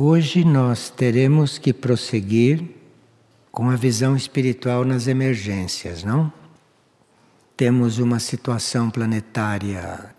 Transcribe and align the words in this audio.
Hoje 0.00 0.44
nós 0.44 0.90
teremos 0.90 1.58
que 1.58 1.72
prosseguir 1.72 2.62
com 3.50 3.68
a 3.68 3.74
visão 3.74 4.14
espiritual 4.14 4.84
nas 4.84 5.08
emergências, 5.08 6.04
não? 6.04 6.32
Temos 7.56 7.98
uma 7.98 8.20
situação 8.20 8.90
planetária 8.90 10.14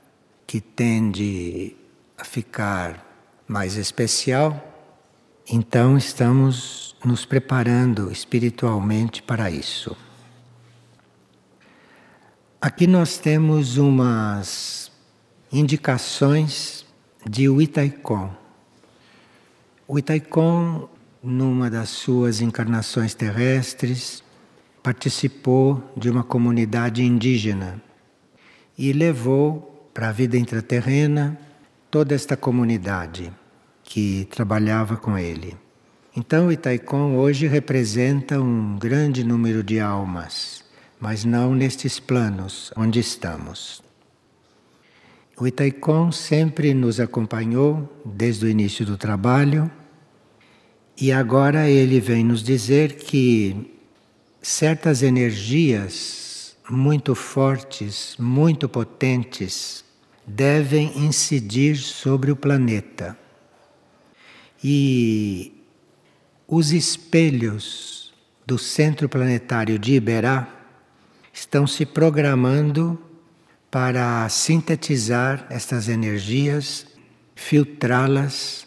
que 0.45 0.59
tende 0.59 1.77
a 2.17 2.25
ficar 2.25 3.41
mais 3.47 3.77
especial, 3.77 4.61
então 5.49 5.97
estamos 5.97 6.93
nos 7.05 7.23
preparando 7.23 8.11
espiritualmente 8.11 9.23
para 9.23 9.49
isso. 9.49 9.95
Aqui 12.59 12.85
nós 12.85 13.17
temos 13.17 13.77
umas 13.77 14.91
indicações 15.49 16.85
de 17.25 17.47
Witaikon. 17.47 18.48
O 19.91 19.97
Itaikon, 19.97 20.87
numa 21.23 21.67
das 21.67 21.89
suas 21.89 22.41
encarnações 22.41 23.15
terrestres, 23.15 24.23
participou 24.83 25.83
de 25.97 26.11
uma 26.11 26.23
comunidade 26.23 27.03
indígena 27.03 27.81
e 28.77 28.93
levou 28.93 29.89
para 29.91 30.09
a 30.09 30.11
vida 30.11 30.37
intraterrena 30.37 31.35
toda 31.89 32.13
esta 32.13 32.37
comunidade 32.37 33.33
que 33.83 34.27
trabalhava 34.29 34.95
com 34.95 35.17
ele. 35.17 35.57
Então, 36.15 36.49
o 36.49 36.51
Itaikon 36.51 37.15
hoje 37.15 37.47
representa 37.47 38.39
um 38.39 38.77
grande 38.77 39.23
número 39.23 39.63
de 39.63 39.79
almas, 39.79 40.63
mas 40.99 41.25
não 41.25 41.55
nestes 41.55 41.99
planos 41.99 42.71
onde 42.77 42.99
estamos. 42.99 43.88
O 45.39 45.47
Itaikon 45.47 46.11
sempre 46.11 46.73
nos 46.73 46.99
acompanhou 46.99 47.89
desde 48.03 48.45
o 48.45 48.49
início 48.49 48.85
do 48.85 48.97
trabalho 48.97 49.71
e 50.99 51.13
agora 51.13 51.69
ele 51.69 52.01
vem 52.01 52.25
nos 52.25 52.43
dizer 52.43 52.97
que 52.97 53.71
certas 54.41 55.01
energias 55.01 56.57
muito 56.69 57.15
fortes, 57.15 58.17
muito 58.19 58.67
potentes, 58.67 59.85
devem 60.27 60.91
incidir 60.99 61.77
sobre 61.77 62.31
o 62.31 62.35
planeta. 62.35 63.17
E 64.61 65.53
os 66.45 66.73
espelhos 66.73 68.13
do 68.45 68.57
centro 68.57 69.07
planetário 69.07 69.79
de 69.79 69.93
Iberá 69.93 70.53
estão 71.31 71.65
se 71.65 71.85
programando 71.85 73.01
para 73.71 74.27
sintetizar 74.29 75.45
estas 75.49 75.87
energias, 75.87 76.87
filtrá-las 77.35 78.65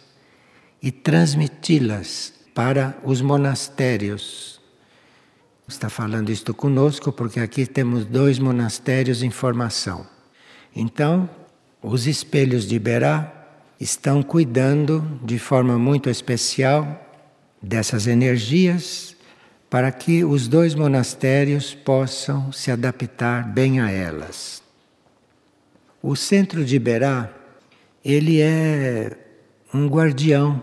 e 0.80 0.92
transmiti-las 0.92 2.32
para 2.54 2.96
os 3.02 3.20
monastérios. 3.20 4.60
Está 5.66 5.88
falando 5.88 6.30
isto 6.30 6.54
conosco 6.54 7.12
porque 7.12 7.40
aqui 7.40 7.66
temos 7.66 8.04
dois 8.04 8.38
monastérios 8.38 9.22
em 9.22 9.30
formação. 9.30 10.06
Então, 10.74 11.28
os 11.82 12.06
espelhos 12.06 12.66
de 12.66 12.76
Iberá 12.76 13.32
estão 13.80 14.22
cuidando 14.22 15.20
de 15.24 15.38
forma 15.38 15.78
muito 15.78 16.08
especial 16.08 17.00
dessas 17.60 18.06
energias 18.06 19.16
para 19.68 19.90
que 19.90 20.22
os 20.24 20.46
dois 20.46 20.74
monastérios 20.74 21.74
possam 21.74 22.52
se 22.52 22.70
adaptar 22.70 23.48
bem 23.48 23.80
a 23.80 23.90
elas. 23.90 24.61
O 26.04 26.16
centro 26.16 26.64
de 26.64 26.74
Iberá, 26.74 27.30
ele 28.04 28.40
é 28.40 29.16
um 29.72 29.86
guardião 29.86 30.60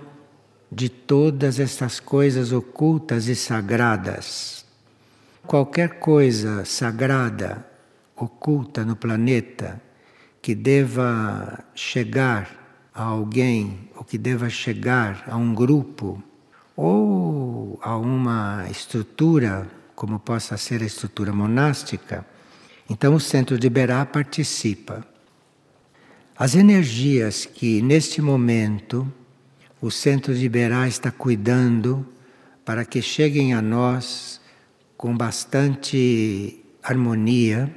de 0.69 0.89
todas 0.89 1.61
estas 1.61 1.97
coisas 1.97 2.51
ocultas 2.51 3.29
e 3.29 3.35
sagradas. 3.37 4.65
Qualquer 5.47 5.97
coisa 5.99 6.65
sagrada, 6.65 7.65
oculta 8.17 8.83
no 8.83 8.97
planeta, 8.97 9.81
que 10.41 10.53
deva 10.53 11.63
chegar 11.73 12.89
a 12.93 13.03
alguém, 13.03 13.89
ou 13.95 14.03
que 14.03 14.17
deva 14.17 14.49
chegar 14.49 15.23
a 15.25 15.37
um 15.37 15.53
grupo, 15.53 16.21
ou 16.75 17.79
a 17.81 17.95
uma 17.95 18.67
estrutura, 18.69 19.65
como 19.95 20.19
possa 20.19 20.57
ser 20.57 20.81
a 20.81 20.85
estrutura 20.85 21.31
monástica, 21.31 22.25
então 22.89 23.15
o 23.15 23.21
centro 23.21 23.57
de 23.57 23.69
Berá 23.69 24.05
participa. 24.05 25.07
As 26.39 26.55
energias 26.55 27.45
que 27.45 27.81
neste 27.81 28.21
momento 28.21 29.05
o 29.81 29.91
Centro 29.91 30.33
de 30.33 30.45
Iberá 30.45 30.87
está 30.87 31.11
cuidando 31.11 32.07
para 32.63 32.85
que 32.85 33.01
cheguem 33.01 33.53
a 33.53 33.61
nós 33.61 34.39
com 34.95 35.17
bastante 35.17 36.63
harmonia. 36.81 37.69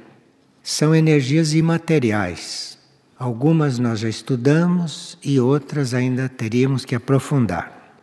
São 0.63 0.95
energias 0.95 1.53
imateriais. 1.53 2.77
Algumas 3.19 3.79
nós 3.79 3.99
já 3.99 4.07
estudamos 4.07 5.17
e 5.21 5.41
outras 5.41 5.93
ainda 5.93 6.29
teríamos 6.29 6.85
que 6.85 6.95
aprofundar. 6.95 7.97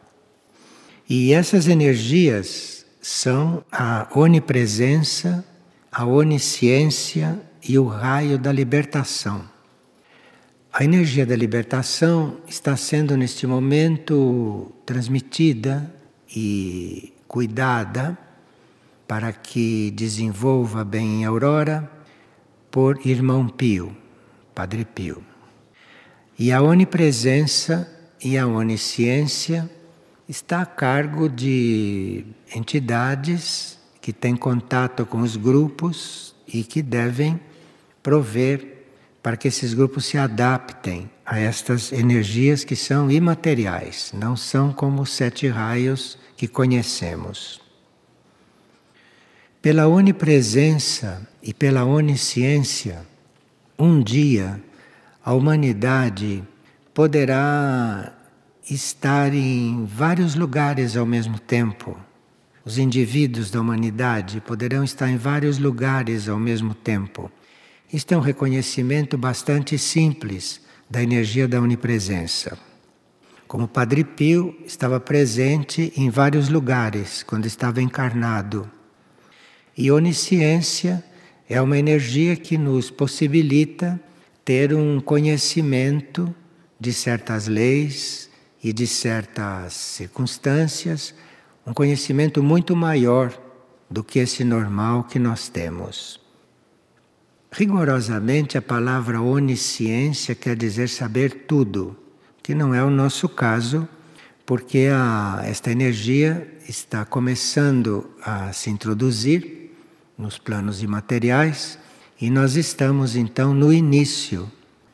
E 1.09 1.32
essas 1.32 1.69
energias 1.69 2.84
são 3.00 3.65
a 3.72 4.06
onipresença, 4.15 5.42
a 5.91 6.04
onisciência 6.04 7.41
e 7.66 7.78
o 7.78 7.87
raio 7.87 8.37
da 8.37 8.53
libertação. 8.53 9.59
A 10.72 10.84
energia 10.84 11.26
da 11.26 11.34
libertação 11.34 12.36
está 12.47 12.76
sendo 12.76 13.16
neste 13.16 13.44
momento 13.44 14.70
transmitida 14.86 15.92
e 16.34 17.12
cuidada 17.26 18.16
para 19.06 19.32
que 19.32 19.91
desenvolva 19.91 20.84
bem 20.84 21.22
em 21.22 21.25
Aurora 21.25 21.91
por 22.70 23.04
irmão 23.04 23.48
Pio, 23.48 23.97
Padre 24.54 24.84
Pio. 24.84 25.25
E 26.38 26.53
a 26.53 26.62
onipresença 26.62 27.91
e 28.22 28.38
a 28.38 28.47
onisciência 28.47 29.69
está 30.28 30.62
a 30.62 30.66
cargo 30.66 31.28
de 31.28 32.25
entidades 32.54 33.76
que 34.00 34.12
têm 34.12 34.36
contato 34.36 35.04
com 35.04 35.19
os 35.19 35.36
grupos 35.36 36.32
e 36.47 36.62
que 36.62 36.80
devem 36.80 37.41
prover 38.04 38.79
para 39.22 39.36
que 39.36 39.48
esses 39.48 39.75
grupos 39.75 40.06
se 40.06 40.16
adaptem 40.16 41.10
a 41.25 41.38
estas 41.38 41.92
energias 41.92 42.64
que 42.64 42.75
são 42.75 43.10
imateriais, 43.10 44.12
não 44.14 44.36
são 44.36 44.72
como 44.72 45.03
os 45.03 45.12
sete 45.12 45.47
raios 45.47 46.19
que 46.36 46.48
conhecemos. 46.48 47.60
Pela 49.60 49.86
onipresença 49.86 51.28
e 51.42 51.53
pela 51.53 51.84
onisciência, 51.84 53.06
um 53.78 54.03
dia 54.03 54.60
a 55.22 55.34
humanidade 55.34 56.42
poderá 56.94 58.14
estar 58.69 59.34
em 59.34 59.84
vários 59.84 60.34
lugares 60.34 60.97
ao 60.97 61.04
mesmo 61.04 61.38
tempo. 61.38 61.98
Os 62.64 62.78
indivíduos 62.78 63.50
da 63.50 63.60
humanidade 63.60 64.41
poderão 64.41 64.82
estar 64.82 65.10
em 65.10 65.16
vários 65.19 65.59
lugares 65.59 66.26
ao 66.26 66.38
mesmo 66.38 66.75
tempo 66.75 67.30
isto 67.93 68.12
é 68.12 68.17
um 68.17 68.21
reconhecimento 68.21 69.19
bastante 69.19 69.77
simples 69.77 70.61
da 70.89 71.03
energia 71.03 71.49
da 71.49 71.61
onipresença. 71.61 72.56
Como 73.49 73.67
Padre 73.67 74.05
Pio 74.05 74.56
estava 74.65 75.01
presente 75.01 75.93
em 75.97 76.09
vários 76.09 76.49
lugares 76.49 77.25
quando 77.25 77.47
estava 77.47 77.83
encarnado. 77.83 78.71
E 79.77 79.91
onisciência 79.91 81.03
é 81.49 81.61
uma 81.61 81.77
energia 81.77 82.37
que 82.37 82.56
nos 82.56 82.91
possibilita 82.93 84.01
ter 84.45 84.72
um 84.72 85.01
conhecimento 85.01 86.33
de 86.78 86.93
certas 86.93 87.48
leis 87.48 88.31
e 88.63 88.72
de 88.72 88.86
certas 88.86 89.72
circunstâncias, 89.72 91.13
um 91.66 91.75
conhecimento 91.75 92.41
muito 92.41 92.77
maior 92.77 93.36
do 93.91 94.04
que 94.04 94.21
esse 94.21 94.45
normal 94.45 95.04
que 95.04 95.19
nós 95.19 95.48
temos. 95.48 96.21
Rigorosamente, 97.52 98.56
a 98.56 98.62
palavra 98.62 99.20
onisciência 99.20 100.34
quer 100.34 100.56
dizer 100.56 100.88
saber 100.88 101.47
tudo, 101.48 101.97
que 102.42 102.54
não 102.54 102.72
é 102.72 102.82
o 102.82 102.91
nosso 102.91 103.28
caso, 103.28 103.88
porque 104.47 104.88
a, 104.92 105.42
esta 105.44 105.70
energia 105.70 106.47
está 106.68 107.04
começando 107.04 108.08
a 108.22 108.52
se 108.52 108.70
introduzir 108.70 109.72
nos 110.16 110.38
planos 110.38 110.82
imateriais 110.82 111.78
e 112.20 112.30
nós 112.30 112.54
estamos 112.54 113.16
então 113.16 113.52
no 113.52 113.72
início 113.72 114.50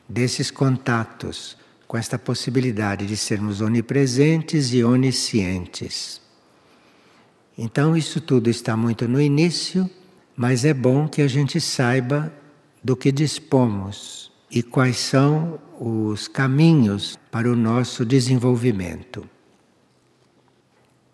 desses 0.09 0.49
contatos 0.49 1.57
com 1.87 1.97
esta 1.97 2.17
possibilidade 2.17 3.05
de 3.05 3.15
sermos 3.15 3.61
onipresentes 3.61 4.73
e 4.73 4.83
oniscientes. 4.83 6.21
Então, 7.57 7.95
isso 7.95 8.19
tudo 8.19 8.49
está 8.49 8.75
muito 8.75 9.07
no 9.07 9.21
início, 9.21 9.89
mas 10.35 10.65
é 10.65 10.73
bom 10.73 11.07
que 11.07 11.21
a 11.21 11.27
gente 11.27 11.59
saiba 11.59 12.31
do 12.83 12.95
que 12.95 13.11
dispomos 13.11 14.31
e 14.49 14.63
quais 14.63 14.97
são 14.97 15.59
os 15.79 16.27
caminhos 16.27 17.17
para 17.31 17.51
o 17.51 17.55
nosso 17.55 18.05
desenvolvimento. 18.05 19.27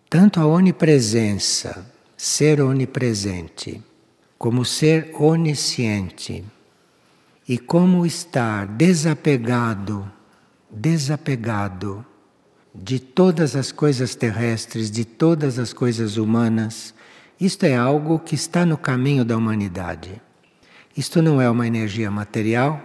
tanto 0.08 0.38
a 0.38 0.46
onipresença, 0.46 1.92
ser 2.16 2.60
onipresente, 2.60 3.82
como 4.38 4.64
ser 4.64 5.10
onisciente, 5.18 6.44
e 7.48 7.58
como 7.58 8.06
estar 8.06 8.66
desapegado, 8.66 10.10
desapegado 10.70 12.04
de 12.74 12.98
todas 12.98 13.54
as 13.54 13.70
coisas 13.70 14.14
terrestres, 14.14 14.90
de 14.90 15.04
todas 15.04 15.58
as 15.58 15.72
coisas 15.72 16.16
humanas, 16.16 16.94
isto 17.40 17.64
é 17.64 17.76
algo 17.76 18.18
que 18.18 18.34
está 18.34 18.64
no 18.64 18.78
caminho 18.78 19.24
da 19.24 19.36
humanidade. 19.36 20.22
Isto 20.96 21.20
não 21.20 21.42
é 21.42 21.50
uma 21.50 21.66
energia 21.66 22.10
material, 22.10 22.80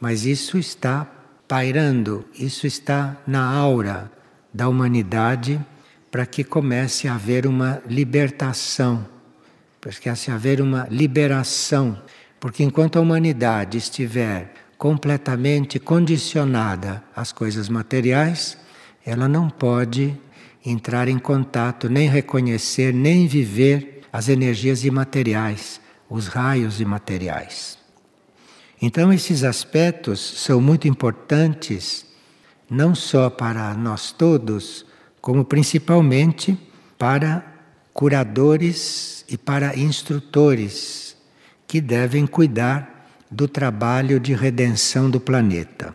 mas 0.00 0.24
isso 0.24 0.56
está 0.56 1.06
pairando, 1.46 2.24
isso 2.38 2.66
está 2.66 3.16
na 3.26 3.44
aura 3.44 4.10
da 4.54 4.68
humanidade 4.68 5.60
para 6.10 6.24
que 6.24 6.44
comece 6.44 7.08
a 7.08 7.14
haver 7.14 7.46
uma 7.46 7.82
libertação, 7.86 9.06
para 9.78 9.92
que 9.92 10.00
comece 10.00 10.30
a 10.30 10.34
haver 10.34 10.62
uma 10.62 10.86
liberação, 10.90 12.00
porque 12.40 12.62
enquanto 12.62 12.98
a 12.98 13.02
humanidade 13.02 13.76
estiver 13.76 14.54
completamente 14.78 15.78
condicionada 15.78 17.04
às 17.14 17.32
coisas 17.32 17.68
materiais, 17.68 18.56
ela 19.04 19.28
não 19.28 19.50
pode 19.50 20.18
entrar 20.64 21.06
em 21.06 21.18
contato, 21.18 21.88
nem 21.88 22.08
reconhecer, 22.08 22.94
nem 22.94 23.26
viver 23.26 24.00
as 24.10 24.30
energias 24.30 24.84
imateriais, 24.84 25.81
os 26.12 26.26
raios 26.26 26.80
imateriais. 26.80 27.78
Então, 28.80 29.12
esses 29.12 29.44
aspectos 29.44 30.20
são 30.20 30.60
muito 30.60 30.86
importantes, 30.86 32.04
não 32.68 32.94
só 32.94 33.30
para 33.30 33.72
nós 33.74 34.12
todos, 34.12 34.84
como 35.20 35.44
principalmente 35.44 36.58
para 36.98 37.44
curadores 37.94 39.24
e 39.28 39.38
para 39.38 39.78
instrutores 39.78 41.16
que 41.66 41.80
devem 41.80 42.26
cuidar 42.26 43.08
do 43.30 43.48
trabalho 43.48 44.20
de 44.20 44.34
redenção 44.34 45.08
do 45.08 45.18
planeta. 45.18 45.94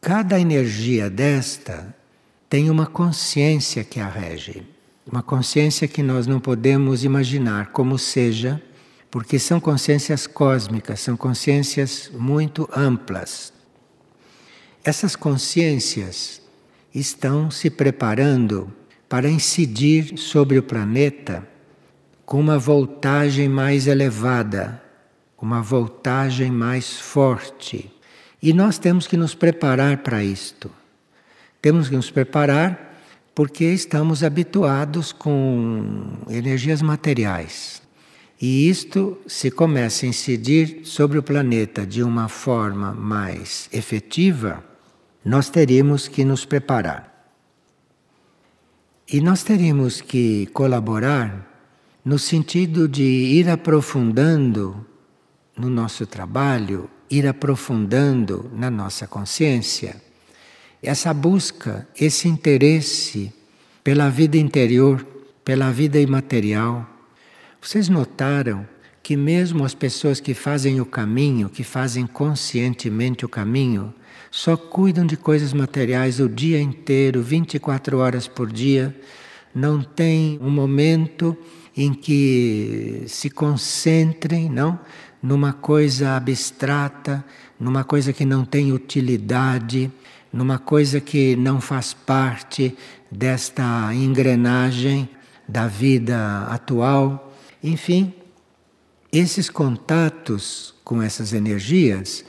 Cada 0.00 0.38
energia 0.38 1.10
desta 1.10 1.94
tem 2.48 2.70
uma 2.70 2.86
consciência 2.86 3.82
que 3.82 3.98
a 3.98 4.08
rege, 4.08 4.66
uma 5.06 5.22
consciência 5.22 5.88
que 5.88 6.02
nós 6.02 6.26
não 6.26 6.40
podemos 6.40 7.04
imaginar 7.04 7.72
como 7.72 7.98
seja, 7.98 8.62
porque 9.10 9.38
são 9.38 9.58
consciências 9.58 10.26
cósmicas, 10.26 11.00
são 11.00 11.16
consciências 11.16 12.10
muito 12.12 12.68
amplas. 12.74 13.52
Essas 14.84 15.16
consciências 15.16 16.40
estão 16.94 17.50
se 17.50 17.68
preparando 17.70 18.72
para 19.08 19.28
incidir 19.28 20.16
sobre 20.16 20.58
o 20.58 20.62
planeta 20.62 21.46
com 22.24 22.38
uma 22.38 22.58
voltagem 22.58 23.48
mais 23.48 23.86
elevada, 23.86 24.80
uma 25.40 25.60
voltagem 25.60 26.50
mais 26.50 26.98
forte 27.00 27.90
e 28.42 28.52
nós 28.52 28.78
temos 28.78 29.06
que 29.06 29.16
nos 29.16 29.34
preparar 29.34 29.98
para 29.98 30.24
isto. 30.24 30.70
Temos 31.60 31.88
que 31.88 31.96
nos 31.96 32.10
preparar 32.10 32.89
porque 33.40 33.64
estamos 33.72 34.22
habituados 34.22 35.12
com 35.12 35.82
energias 36.28 36.82
materiais. 36.82 37.80
E 38.38 38.68
isto, 38.68 39.16
se 39.26 39.50
começa 39.50 40.04
a 40.04 40.10
incidir 40.10 40.82
sobre 40.84 41.16
o 41.16 41.22
planeta 41.22 41.86
de 41.86 42.02
uma 42.02 42.28
forma 42.28 42.92
mais 42.92 43.66
efetiva, 43.72 44.62
nós 45.24 45.48
teríamos 45.48 46.06
que 46.06 46.22
nos 46.22 46.44
preparar. 46.44 47.32
E 49.10 49.22
nós 49.22 49.42
teríamos 49.42 50.02
que 50.02 50.44
colaborar 50.52 51.50
no 52.04 52.18
sentido 52.18 52.86
de 52.86 53.02
ir 53.02 53.48
aprofundando 53.48 54.86
no 55.56 55.70
nosso 55.70 56.06
trabalho 56.06 56.90
ir 57.10 57.26
aprofundando 57.26 58.50
na 58.54 58.70
nossa 58.70 59.06
consciência 59.06 60.09
essa 60.82 61.12
busca, 61.12 61.86
esse 61.98 62.28
interesse 62.28 63.32
pela 63.84 64.08
vida 64.08 64.36
interior, 64.36 65.06
pela 65.44 65.70
vida 65.70 65.98
imaterial. 65.98 66.88
Vocês 67.60 67.88
notaram 67.88 68.66
que 69.02 69.16
mesmo 69.16 69.64
as 69.64 69.74
pessoas 69.74 70.20
que 70.20 70.34
fazem 70.34 70.80
o 70.80 70.86
caminho, 70.86 71.48
que 71.48 71.64
fazem 71.64 72.06
conscientemente 72.06 73.24
o 73.24 73.28
caminho, 73.28 73.92
só 74.30 74.56
cuidam 74.56 75.04
de 75.04 75.16
coisas 75.16 75.52
materiais 75.52 76.20
o 76.20 76.28
dia 76.28 76.60
inteiro, 76.60 77.22
24 77.22 77.98
horas 77.98 78.28
por 78.28 78.50
dia, 78.50 78.94
não 79.54 79.82
tem 79.82 80.38
um 80.40 80.50
momento 80.50 81.36
em 81.76 81.92
que 81.92 83.04
se 83.08 83.28
concentrem, 83.28 84.48
não, 84.48 84.78
numa 85.22 85.52
coisa 85.52 86.16
abstrata, 86.16 87.24
numa 87.58 87.84
coisa 87.84 88.12
que 88.12 88.24
não 88.24 88.44
tem 88.44 88.72
utilidade, 88.72 89.90
numa 90.32 90.58
coisa 90.58 91.00
que 91.00 91.34
não 91.36 91.60
faz 91.60 91.92
parte 91.92 92.76
desta 93.10 93.92
engrenagem 93.94 95.08
da 95.48 95.66
vida 95.66 96.44
atual. 96.44 97.32
Enfim, 97.62 98.14
esses 99.12 99.50
contatos 99.50 100.74
com 100.84 101.02
essas 101.02 101.32
energias 101.32 102.24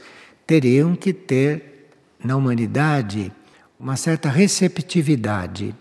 teriam 0.46 0.96
que 0.96 1.14
ter 1.14 1.90
na 2.24 2.36
humanidade 2.36 3.32
uma 3.80 3.96
certa 3.96 4.30
receptividade. 4.30 5.76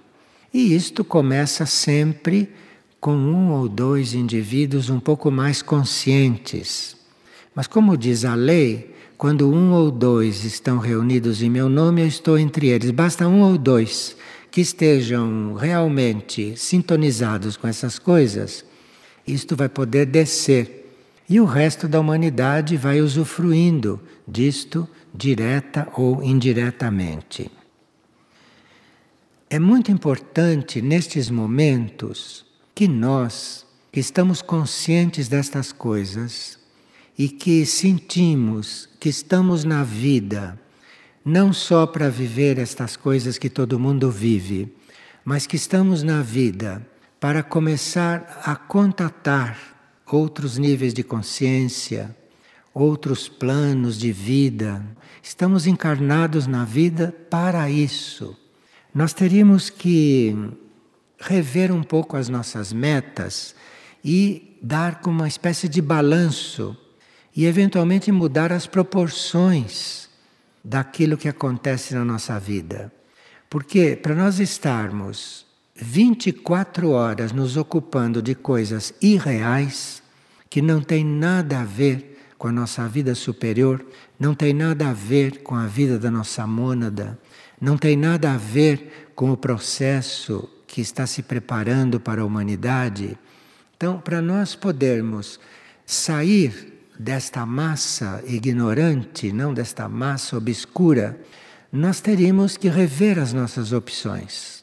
E 0.53 0.75
isto 0.75 1.05
começa 1.05 1.65
sempre 1.67 2.53
com 3.01 3.17
um 3.17 3.53
ou 3.53 3.69
dois 3.69 4.15
indivíduos 4.15 4.91
um 4.91 5.01
pouco 5.01 5.31
mais 5.31 5.63
conscientes 5.63 7.01
mas, 7.55 7.67
como 7.67 7.97
diz 7.97 8.25
a 8.25 8.35
lei, 8.35 8.90
quando 9.21 9.53
um 9.53 9.75
ou 9.75 9.91
dois 9.91 10.47
estão 10.47 10.79
reunidos 10.79 11.43
em 11.43 11.51
meu 11.51 11.69
nome, 11.69 12.01
eu 12.01 12.07
estou 12.07 12.39
entre 12.39 12.69
eles. 12.69 12.91
Basta 12.91 13.29
um 13.29 13.43
ou 13.43 13.59
dois 13.59 14.17
que 14.51 14.63
estejam 14.63 15.53
realmente 15.53 16.57
sintonizados 16.57 17.55
com 17.55 17.69
essas 17.69 17.99
coisas, 17.99 18.65
isto 19.27 19.55
vai 19.55 19.69
poder 19.69 20.07
descer. 20.07 20.97
E 21.29 21.39
o 21.39 21.45
resto 21.45 21.87
da 21.87 22.01
humanidade 22.01 22.79
vai 22.79 23.03
usufruindo 23.03 24.01
disto, 24.27 24.89
direta 25.13 25.87
ou 25.99 26.23
indiretamente. 26.23 27.51
É 29.51 29.59
muito 29.59 29.93
importante 29.93 30.81
nestes 30.81 31.29
momentos 31.29 32.47
que 32.75 32.89
nós, 32.89 33.67
que 33.93 34.01
estamos 34.01 34.41
conscientes 34.41 35.29
destas 35.29 35.73
coisas, 35.73 36.59
e 37.19 37.29
que 37.29 37.67
sentimos 37.67 38.90
que 39.01 39.09
estamos 39.09 39.65
na 39.65 39.83
vida 39.83 40.61
não 41.25 41.53
só 41.53 41.87
para 41.87 42.11
viver 42.11 42.59
estas 42.59 42.97
coisas 42.97 43.39
que 43.39 43.49
todo 43.49 43.79
mundo 43.79 44.11
vive, 44.11 44.75
mas 45.25 45.47
que 45.47 45.57
estamos 45.57 46.03
na 46.03 46.23
vida 46.23 46.87
para 47.19 47.43
começar 47.43 48.43
a 48.45 48.55
contatar 48.55 49.59
outros 50.07 50.59
níveis 50.59 50.93
de 50.93 51.03
consciência, 51.03 52.15
outros 52.75 53.29
planos 53.29 53.99
de 53.99 54.13
vida. 54.13 54.85
Estamos 55.23 55.67
encarnados 55.67 56.47
na 56.47 56.65
vida 56.65 57.15
para 57.31 57.71
isso. 57.71 58.37
Nós 58.95 59.13
teríamos 59.13 59.71
que 59.71 60.37
rever 61.19 61.73
um 61.73 61.83
pouco 61.83 62.17
as 62.17 62.29
nossas 62.29 62.73
metas 62.73 63.55
e 64.05 64.59
dar 64.63 65.01
como 65.01 65.21
uma 65.21 65.29
espécie 65.29 65.69
de 65.69 65.81
balanço 65.81 66.77
e 67.35 67.47
eventualmente 67.47 68.11
mudar 68.11 68.53
as 68.53 68.67
proporções 68.67 70.09
daquilo 70.63 71.17
que 71.17 71.29
acontece 71.29 71.95
na 71.95 72.05
nossa 72.05 72.39
vida. 72.39 72.93
Porque 73.49 73.97
para 73.97 74.15
nós 74.15 74.39
estarmos 74.39 75.47
24 75.75 76.91
horas 76.91 77.33
nos 77.33 77.57
ocupando 77.57 78.21
de 78.21 78.35
coisas 78.35 78.93
irreais, 79.01 80.03
que 80.49 80.61
não 80.61 80.83
tem 80.83 81.05
nada 81.05 81.61
a 81.61 81.65
ver 81.65 82.19
com 82.37 82.49
a 82.49 82.53
nossa 82.53 82.87
vida 82.89 83.15
superior, 83.15 83.85
não 84.19 84.35
tem 84.35 84.53
nada 84.53 84.91
a 84.91 84.93
ver 84.93 85.43
com 85.43 85.55
a 85.55 85.67
vida 85.67 85.99
da 85.99 86.11
nossa 86.11 86.47
mônada, 86.47 87.19
não 87.61 87.77
tem 87.77 87.97
nada 87.97 88.33
a 88.33 88.37
ver 88.37 89.11
com 89.15 89.31
o 89.31 89.37
processo 89.37 90.49
que 90.67 90.81
está 90.81 91.07
se 91.07 91.23
preparando 91.23 92.01
para 92.01 92.23
a 92.23 92.25
humanidade. 92.25 93.19
Então, 93.77 93.99
para 93.99 94.23
nós 94.23 94.55
podermos 94.55 95.41
sair 95.85 96.70
desta 97.01 97.47
massa 97.47 98.23
ignorante, 98.27 99.33
não 99.33 99.55
desta 99.55 99.89
massa 99.89 100.37
obscura, 100.37 101.19
nós 101.73 101.99
teríamos 101.99 102.59
que 102.59 102.69
rever 102.69 103.19
as 103.19 103.33
nossas 103.33 103.73
opções. 103.73 104.63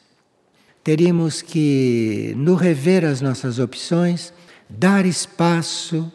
Teríamos 0.84 1.42
que, 1.42 2.32
no 2.36 2.54
rever 2.54 3.04
as 3.04 3.20
nossas 3.20 3.58
opções, 3.58 4.32
dar 4.70 5.04
espaço 5.04 6.12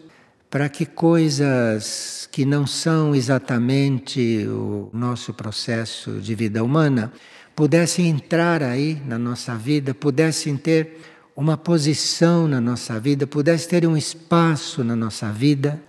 para 0.49 0.69
que 0.69 0.85
coisas 0.85 2.29
que 2.31 2.45
não 2.45 2.65
são 2.65 3.13
exatamente 3.13 4.47
o 4.47 4.89
nosso 4.93 5.33
processo 5.33 6.21
de 6.21 6.33
vida 6.35 6.63
humana 6.63 7.11
pudessem 7.53 8.07
entrar 8.07 8.63
aí 8.63 9.01
na 9.05 9.17
nossa 9.17 9.55
vida, 9.55 9.93
pudessem 9.93 10.55
ter 10.55 11.01
uma 11.35 11.57
posição 11.57 12.47
na 12.47 12.61
nossa 12.61 12.97
vida, 12.97 13.27
pudessem 13.27 13.69
ter 13.69 13.85
um 13.85 13.97
espaço 13.97 14.85
na 14.85 14.95
nossa 14.95 15.29
vida, 15.29 15.81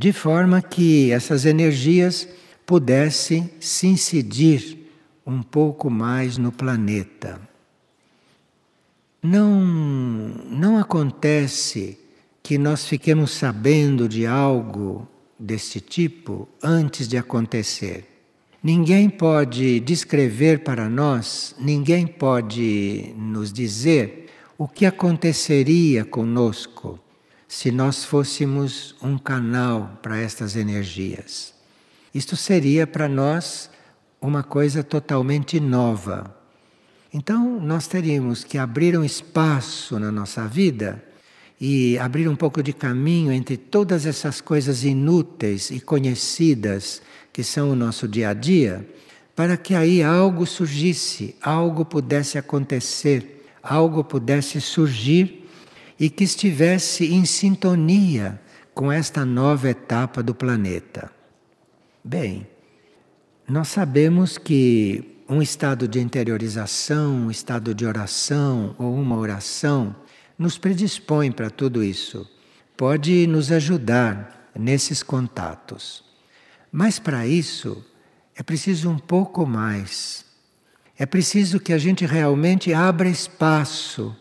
de 0.00 0.14
forma 0.14 0.62
que 0.62 1.12
essas 1.12 1.44
energias 1.44 2.26
pudessem 2.64 3.50
se 3.60 3.86
incidir 3.86 4.90
um 5.26 5.42
pouco 5.42 5.90
mais 5.90 6.38
no 6.38 6.50
planeta. 6.50 7.38
Não, 9.22 9.60
não 9.60 10.78
acontece 10.78 11.98
que 12.42 12.56
nós 12.56 12.86
fiquemos 12.86 13.32
sabendo 13.32 14.08
de 14.08 14.24
algo 14.24 15.06
desse 15.38 15.82
tipo 15.82 16.48
antes 16.62 17.06
de 17.06 17.18
acontecer. 17.18 18.06
Ninguém 18.62 19.10
pode 19.10 19.80
descrever 19.80 20.60
para 20.60 20.88
nós, 20.88 21.54
ninguém 21.58 22.06
pode 22.06 23.14
nos 23.18 23.52
dizer 23.52 24.30
o 24.56 24.66
que 24.66 24.86
aconteceria 24.86 26.06
conosco 26.06 26.98
se 27.50 27.72
nós 27.72 28.04
fôssemos 28.04 28.94
um 29.02 29.18
canal 29.18 29.98
para 30.00 30.16
estas 30.16 30.54
energias. 30.54 31.52
Isto 32.14 32.36
seria 32.36 32.86
para 32.86 33.08
nós 33.08 33.68
uma 34.20 34.44
coisa 34.44 34.84
totalmente 34.84 35.58
nova. 35.58 36.32
Então, 37.12 37.58
nós 37.60 37.88
teríamos 37.88 38.44
que 38.44 38.56
abrir 38.56 38.96
um 38.96 39.04
espaço 39.04 39.98
na 39.98 40.12
nossa 40.12 40.46
vida 40.46 41.02
e 41.60 41.98
abrir 41.98 42.28
um 42.28 42.36
pouco 42.36 42.62
de 42.62 42.72
caminho 42.72 43.32
entre 43.32 43.56
todas 43.56 44.06
essas 44.06 44.40
coisas 44.40 44.84
inúteis 44.84 45.72
e 45.72 45.80
conhecidas 45.80 47.02
que 47.32 47.42
são 47.42 47.72
o 47.72 47.76
nosso 47.76 48.06
dia 48.06 48.28
a 48.28 48.32
dia, 48.32 48.88
para 49.34 49.56
que 49.56 49.74
aí 49.74 50.04
algo 50.04 50.46
surgisse, 50.46 51.34
algo 51.42 51.84
pudesse 51.84 52.38
acontecer, 52.38 53.44
algo 53.60 54.04
pudesse 54.04 54.60
surgir 54.60 55.39
e 56.00 56.08
que 56.08 56.24
estivesse 56.24 57.12
em 57.12 57.26
sintonia 57.26 58.40
com 58.72 58.90
esta 58.90 59.22
nova 59.22 59.68
etapa 59.68 60.22
do 60.22 60.34
planeta. 60.34 61.12
Bem, 62.02 62.46
nós 63.46 63.68
sabemos 63.68 64.38
que 64.38 65.18
um 65.28 65.42
estado 65.42 65.86
de 65.86 66.00
interiorização, 66.00 67.26
um 67.26 67.30
estado 67.30 67.74
de 67.74 67.84
oração 67.84 68.74
ou 68.78 68.94
uma 68.94 69.16
oração 69.16 69.94
nos 70.38 70.56
predispõe 70.56 71.30
para 71.30 71.50
tudo 71.50 71.84
isso. 71.84 72.26
Pode 72.78 73.26
nos 73.26 73.52
ajudar 73.52 74.50
nesses 74.58 75.02
contatos. 75.02 76.02
Mas 76.72 76.98
para 76.98 77.26
isso 77.26 77.84
é 78.34 78.42
preciso 78.42 78.88
um 78.88 78.98
pouco 78.98 79.44
mais. 79.44 80.24
É 80.98 81.04
preciso 81.04 81.60
que 81.60 81.74
a 81.74 81.78
gente 81.78 82.06
realmente 82.06 82.72
abra 82.72 83.06
espaço 83.06 84.16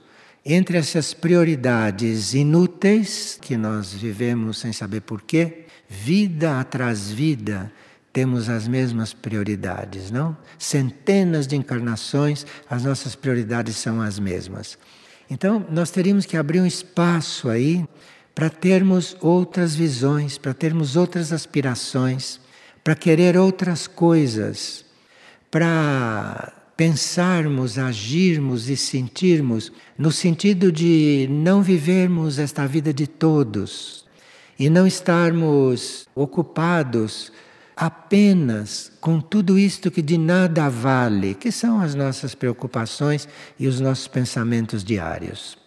entre 0.46 0.78
essas 0.78 1.14
prioridades 1.14 2.34
inúteis 2.34 3.38
que 3.42 3.58
nós 3.58 3.94
vivemos 3.94 4.60
sem 4.60 4.72
saber 4.72 5.02
porquê, 5.02 5.66
vida 5.88 6.60
atrás 6.60 7.12
vida, 7.12 7.72
temos 8.12 8.50
as 8.50 8.68
mesmas 8.68 9.14
prioridades, 9.14 10.12
não? 10.12 10.36
Centenas 10.58 11.46
de 11.46 11.56
encarnações, 11.56 12.46
as 12.70 12.84
nossas 12.84 13.16
prioridades 13.16 13.76
são 13.76 14.02
as 14.02 14.18
mesmas. 14.20 14.78
Então, 15.30 15.66
nós 15.70 15.92
teríamos 15.92 16.26
que 16.26 16.36
abrir 16.36 16.60
um 16.60 16.66
espaço 16.66 17.50
aí 17.50 17.88
para 18.34 18.50
termos 18.50 19.16
outras 19.22 19.76
visões, 19.76 20.38
para 20.38 20.54
termos 20.54 20.96
outras 20.96 21.32
aspirações, 21.32 22.40
para 22.84 22.96
querer 22.96 23.38
outras 23.38 23.86
coisas, 23.86 24.86
para 25.52 26.54
pensarmos, 26.80 27.78
agirmos 27.78 28.70
e 28.70 28.78
sentirmos 28.78 29.70
no 29.98 30.14
sentido 30.14 30.72
de 30.72 31.28
não 31.30 31.62
vivermos 31.62 32.40
esta 32.40 32.66
vida 32.66 32.94
de 32.94 33.06
todos 33.06 34.06
e 34.58 34.70
não 34.70 34.88
estarmos 34.88 36.08
ocupados 36.16 37.34
apenas 37.76 38.94
com 39.02 39.20
tudo 39.20 39.60
isto 39.60 39.92
que 39.92 40.02
de 40.02 40.18
nada 40.18 40.70
vale, 40.70 41.34
que 41.34 41.52
são 41.52 41.82
as 41.82 41.96
nossas 41.96 42.34
preocupações 42.34 43.28
e 43.60 43.68
os 43.68 43.82
nossos 43.82 44.08
pensamentos 44.08 44.82
diários. 44.82 45.58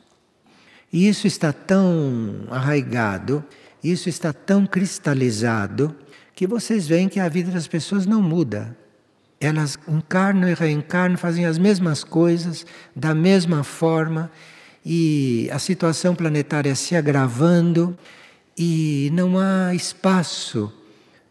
E 0.90 1.06
isso 1.06 1.26
está 1.26 1.52
tão 1.52 2.46
arraigado, 2.50 3.44
isso 3.84 4.08
está 4.08 4.32
tão 4.32 4.64
cristalizado, 4.64 5.94
que 6.34 6.46
vocês 6.46 6.88
veem 6.88 7.06
que 7.06 7.20
a 7.20 7.28
vida 7.28 7.50
das 7.50 7.68
pessoas 7.68 8.06
não 8.06 8.22
muda. 8.22 8.80
Elas 9.42 9.76
encarnam 9.88 10.48
e 10.48 10.54
reencarnam, 10.54 11.18
fazem 11.18 11.44
as 11.44 11.58
mesmas 11.58 12.04
coisas, 12.04 12.64
da 12.94 13.12
mesma 13.12 13.64
forma, 13.64 14.30
e 14.86 15.48
a 15.52 15.58
situação 15.58 16.14
planetária 16.14 16.74
se 16.76 16.94
agravando, 16.94 17.98
e 18.56 19.10
não 19.12 19.38
há 19.38 19.74
espaço 19.74 20.72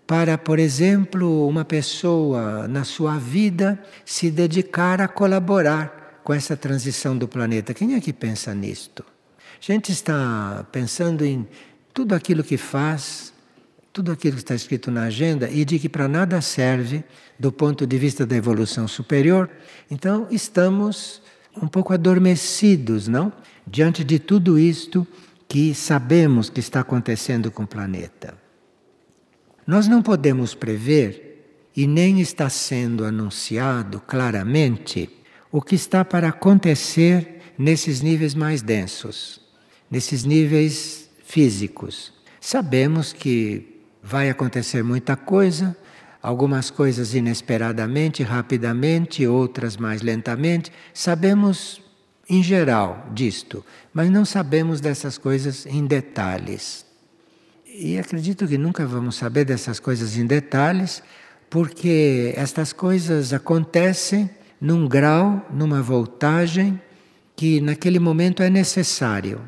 para, 0.05 0.37
por 0.37 0.59
exemplo, 0.59 1.47
uma 1.47 1.63
pessoa 1.63 2.67
na 2.67 2.83
sua 2.83 3.17
vida 3.17 3.81
se 4.03 4.29
dedicar 4.29 4.99
a 4.99 5.07
colaborar 5.07 6.19
com 6.21 6.33
essa 6.33 6.57
transição 6.57 7.17
do 7.17 7.29
planeta. 7.29 7.73
Quem 7.73 7.95
é 7.95 8.01
que 8.01 8.11
pensa 8.11 8.53
nisto? 8.53 9.05
A 9.61 9.71
gente 9.71 9.93
está 9.93 10.65
pensando 10.69 11.23
em 11.23 11.47
tudo 11.93 12.13
aquilo 12.13 12.43
que 12.43 12.57
faz, 12.57 13.30
tudo 13.91 14.11
aquilo 14.11 14.35
que 14.35 14.41
está 14.41 14.55
escrito 14.55 14.89
na 14.89 15.03
agenda 15.03 15.49
e 15.49 15.65
de 15.65 15.77
que 15.77 15.89
para 15.89 16.07
nada 16.07 16.41
serve 16.41 17.03
do 17.37 17.51
ponto 17.51 17.85
de 17.85 17.97
vista 17.97 18.25
da 18.25 18.35
evolução 18.35 18.87
superior. 18.87 19.49
Então, 19.89 20.27
estamos 20.31 21.21
um 21.61 21.67
pouco 21.67 21.93
adormecidos, 21.93 23.07
não? 23.07 23.31
Diante 23.67 24.03
de 24.03 24.19
tudo 24.19 24.57
isto 24.57 25.05
que 25.47 25.73
sabemos 25.73 26.49
que 26.49 26.59
está 26.59 26.79
acontecendo 26.79 27.51
com 27.51 27.63
o 27.63 27.67
planeta. 27.67 28.37
Nós 29.67 29.87
não 29.87 30.01
podemos 30.01 30.55
prever 30.55 31.45
e 31.75 31.85
nem 31.85 32.19
está 32.21 32.49
sendo 32.49 33.05
anunciado 33.05 33.99
claramente 33.99 35.09
o 35.51 35.61
que 35.61 35.75
está 35.75 36.03
para 36.03 36.29
acontecer 36.29 37.41
nesses 37.57 38.01
níveis 38.01 38.33
mais 38.33 38.61
densos 38.61 39.41
nesses 39.91 40.23
níveis 40.23 41.09
físicos. 41.21 42.13
Sabemos 42.39 43.11
que 43.11 43.70
vai 44.03 44.29
acontecer 44.29 44.83
muita 44.83 45.15
coisa, 45.15 45.75
algumas 46.21 46.69
coisas 46.69 47.13
inesperadamente, 47.13 48.23
rapidamente, 48.23 49.25
outras 49.25 49.77
mais 49.77 50.01
lentamente. 50.01 50.71
Sabemos 50.93 51.81
em 52.29 52.41
geral 52.41 53.07
disto, 53.13 53.65
mas 53.93 54.09
não 54.09 54.23
sabemos 54.23 54.79
dessas 54.79 55.17
coisas 55.17 55.65
em 55.65 55.85
detalhes. 55.85 56.85
E 57.65 57.97
acredito 57.97 58.47
que 58.47 58.57
nunca 58.57 58.85
vamos 58.85 59.15
saber 59.15 59.45
dessas 59.45 59.79
coisas 59.79 60.17
em 60.17 60.25
detalhes, 60.25 61.01
porque 61.49 62.33
estas 62.35 62.71
coisas 62.71 63.33
acontecem 63.33 64.29
num 64.59 64.87
grau, 64.87 65.45
numa 65.51 65.81
voltagem 65.81 66.79
que 67.35 67.59
naquele 67.59 67.99
momento 67.99 68.43
é 68.43 68.49
necessário. 68.49 69.41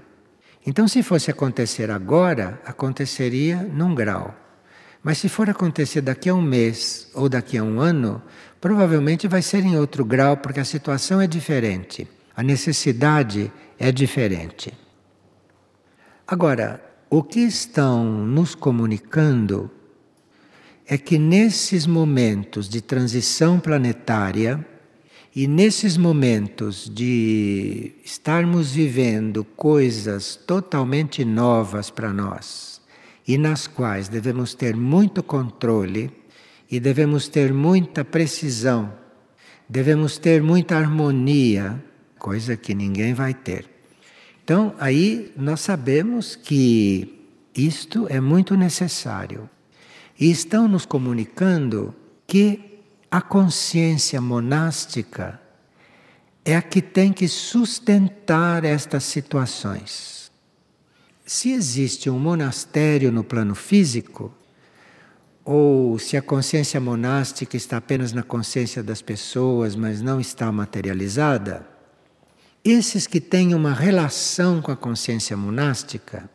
Então, 0.65 0.87
se 0.87 1.03
fosse 1.03 1.29
acontecer 1.29 1.91
agora, 1.91 2.59
aconteceria 2.65 3.57
num 3.57 3.93
grau. 3.93 4.42
Mas 5.03 5.17
se 5.17 5.27
for 5.27 5.49
acontecer 5.49 5.99
daqui 5.99 6.29
a 6.29 6.33
um 6.33 6.41
mês 6.41 7.09
ou 7.13 7.27
daqui 7.27 7.57
a 7.57 7.63
um 7.63 7.81
ano, 7.81 8.21
provavelmente 8.61 9.27
vai 9.27 9.41
ser 9.41 9.65
em 9.65 9.77
outro 9.77 10.05
grau, 10.05 10.37
porque 10.37 10.61
a 10.61 10.65
situação 10.65 11.19
é 11.19 11.27
diferente, 11.27 12.07
a 12.33 12.41
necessidade 12.41 13.51
é 13.77 13.91
diferente. 13.91 14.73
Agora, 16.25 16.81
o 17.09 17.21
que 17.21 17.41
estão 17.41 18.05
nos 18.05 18.55
comunicando 18.55 19.69
é 20.87 20.97
que 20.97 21.19
nesses 21.19 21.85
momentos 21.85 22.69
de 22.69 22.81
transição 22.81 23.59
planetária, 23.59 24.65
e 25.35 25.47
nesses 25.47 25.97
momentos 25.97 26.87
de 26.87 27.95
estarmos 28.05 28.71
vivendo 28.71 29.43
coisas 29.43 30.35
totalmente 30.35 31.25
novas 31.25 31.89
para 31.89 32.13
nós 32.13 32.72
e 33.27 33.37
nas 33.37 33.67
quais 33.67 34.07
devemos 34.07 34.53
ter 34.53 34.75
muito 34.75 35.23
controle 35.23 36.11
e 36.69 36.79
devemos 36.79 37.27
ter 37.27 37.53
muita 37.53 38.03
precisão, 38.03 38.93
devemos 39.67 40.17
ter 40.17 40.41
muita 40.41 40.77
harmonia, 40.77 41.83
coisa 42.17 42.57
que 42.57 42.73
ninguém 42.73 43.13
vai 43.13 43.33
ter. 43.33 43.69
Então, 44.43 44.75
aí 44.77 45.31
nós 45.37 45.61
sabemos 45.61 46.35
que 46.35 47.21
isto 47.55 48.07
é 48.09 48.19
muito 48.19 48.57
necessário. 48.57 49.49
E 50.19 50.29
estão 50.29 50.67
nos 50.67 50.85
comunicando 50.85 51.93
que 52.27 52.81
a 53.09 53.21
consciência 53.21 54.19
monástica 54.19 55.39
é 56.43 56.55
a 56.55 56.61
que 56.61 56.81
tem 56.81 57.13
que 57.13 57.27
sustentar 57.27 58.65
estas 58.65 59.03
situações. 59.03 60.22
Se 61.25 61.51
existe 61.51 62.09
um 62.09 62.19
monastério 62.19 63.11
no 63.11 63.23
plano 63.23 63.55
físico, 63.55 64.33
ou 65.45 65.97
se 65.99 66.15
a 66.15 66.21
consciência 66.21 66.79
monástica 66.79 67.57
está 67.57 67.77
apenas 67.77 68.13
na 68.13 68.23
consciência 68.23 68.81
das 68.81 69.01
pessoas, 69.01 69.75
mas 69.75 70.01
não 70.01 70.19
está 70.19 70.51
materializada, 70.51 71.67
esses 72.63 73.07
que 73.07 73.19
têm 73.19 73.53
uma 73.53 73.73
relação 73.73 74.61
com 74.61 74.71
a 74.71 74.75
consciência 74.75 75.35
monástica, 75.35 76.29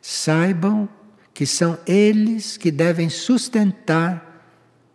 saibam 0.00 0.88
que 1.34 1.44
são 1.44 1.78
eles 1.86 2.56
que 2.56 2.70
devem 2.70 3.10
sustentar 3.10 4.22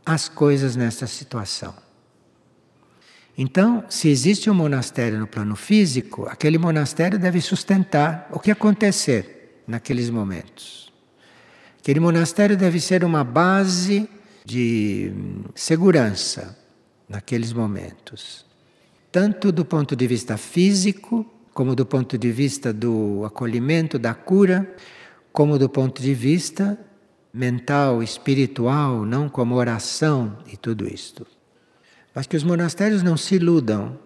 as 0.05 0.29
coisas 0.29 0.75
nesta 0.75 1.05
situação. 1.05 1.73
Então, 3.43 3.83
se 3.89 4.07
existe 4.07 4.51
um 4.51 4.53
monastério 4.53 5.17
no 5.17 5.25
plano 5.25 5.55
físico, 5.55 6.27
aquele 6.27 6.59
monastério 6.59 7.17
deve 7.17 7.41
sustentar 7.41 8.29
o 8.31 8.39
que 8.39 8.51
acontecer 8.51 9.63
naqueles 9.65 10.11
momentos. 10.11 10.93
Aquele 11.79 11.99
monastério 11.99 12.55
deve 12.55 12.79
ser 12.79 13.03
uma 13.03 13.23
base 13.23 14.07
de 14.45 15.11
segurança 15.55 16.55
naqueles 17.09 17.51
momentos, 17.51 18.45
tanto 19.11 19.51
do 19.51 19.65
ponto 19.65 19.95
de 19.95 20.05
vista 20.05 20.37
físico, 20.37 21.25
como 21.51 21.75
do 21.75 21.83
ponto 21.83 22.19
de 22.19 22.31
vista 22.31 22.71
do 22.71 23.23
acolhimento, 23.25 23.97
da 23.97 24.13
cura, 24.13 24.71
como 25.33 25.57
do 25.57 25.67
ponto 25.67 25.99
de 25.99 26.13
vista 26.13 26.77
mental, 27.33 28.03
espiritual, 28.03 29.03
não 29.03 29.27
como 29.27 29.55
oração 29.55 30.37
e 30.45 30.55
tudo 30.55 30.87
isto. 30.87 31.25
Mas 32.13 32.27
que 32.27 32.35
os 32.35 32.43
monastérios 32.43 33.03
não 33.03 33.15
se 33.15 33.35
iludam, 33.35 33.97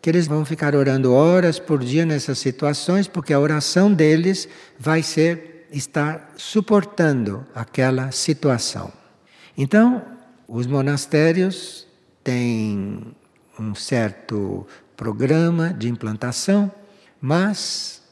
que 0.00 0.10
eles 0.10 0.26
vão 0.26 0.44
ficar 0.44 0.74
orando 0.74 1.12
horas 1.12 1.58
por 1.58 1.82
dia 1.82 2.04
nessas 2.04 2.38
situações, 2.38 3.08
porque 3.08 3.32
a 3.32 3.40
oração 3.40 3.92
deles 3.92 4.48
vai 4.78 5.02
ser 5.02 5.66
estar 5.72 6.32
suportando 6.36 7.46
aquela 7.54 8.10
situação. 8.10 8.92
Então, 9.56 10.04
os 10.46 10.66
monastérios 10.66 11.86
têm 12.22 13.14
um 13.58 13.74
certo 13.74 14.66
programa 14.96 15.72
de 15.72 15.88
implantação, 15.88 16.70
mas 17.20 18.02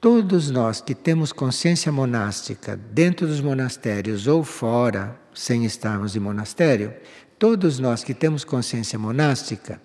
todos 0.00 0.50
nós 0.50 0.80
que 0.80 0.94
temos 0.94 1.32
consciência 1.32 1.90
monástica 1.92 2.76
dentro 2.76 3.26
dos 3.26 3.40
monastérios 3.40 4.26
ou 4.26 4.42
fora, 4.42 5.18
sem 5.34 5.64
estarmos 5.64 6.16
em 6.16 6.20
monastério, 6.20 6.94
todos 7.38 7.78
nós 7.78 8.02
que 8.02 8.14
temos 8.14 8.44
consciência 8.44 8.98
monástica, 8.98 9.80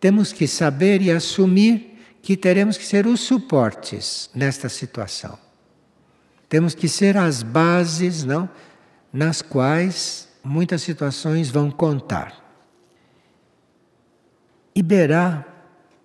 temos 0.00 0.32
que 0.32 0.46
saber 0.46 1.02
e 1.02 1.10
assumir 1.10 1.98
que 2.22 2.36
teremos 2.36 2.76
que 2.76 2.86
ser 2.86 3.06
os 3.06 3.20
suportes 3.20 4.30
nesta 4.34 4.68
situação. 4.68 5.38
Temos 6.48 6.74
que 6.74 6.88
ser 6.88 7.16
as 7.16 7.42
bases, 7.42 8.24
não, 8.24 8.48
nas 9.12 9.40
quais 9.40 10.28
muitas 10.42 10.82
situações 10.82 11.50
vão 11.50 11.70
contar. 11.70 12.40
Iberá 14.74 15.44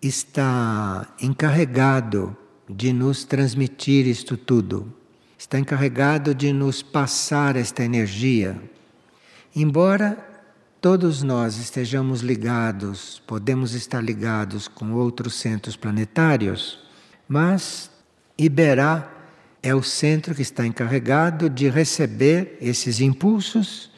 está 0.02 1.08
encarregado 1.22 2.36
de 2.70 2.92
nos 2.92 3.24
transmitir 3.24 4.08
isto 4.08 4.38
tudo. 4.38 4.94
Está 5.38 5.60
encarregado 5.60 6.34
de 6.34 6.52
nos 6.52 6.82
passar 6.82 7.56
esta 7.56 7.84
energia. 7.84 8.60
Embora 9.56 10.35
todos 10.86 11.24
nós 11.24 11.58
estejamos 11.58 12.22
ligados, 12.22 13.20
podemos 13.26 13.74
estar 13.74 14.04
ligados 14.04 14.68
com 14.68 14.94
outros 14.94 15.34
centros 15.34 15.76
planetários, 15.76 16.78
mas 17.28 17.90
Iberá 18.38 19.12
é 19.64 19.74
o 19.74 19.82
centro 19.82 20.36
que 20.36 20.44
está 20.44 20.64
encarregado 20.64 21.50
de 21.50 21.72
receber 21.72 22.56
esses 22.62 23.02
impulsos 23.02 23.90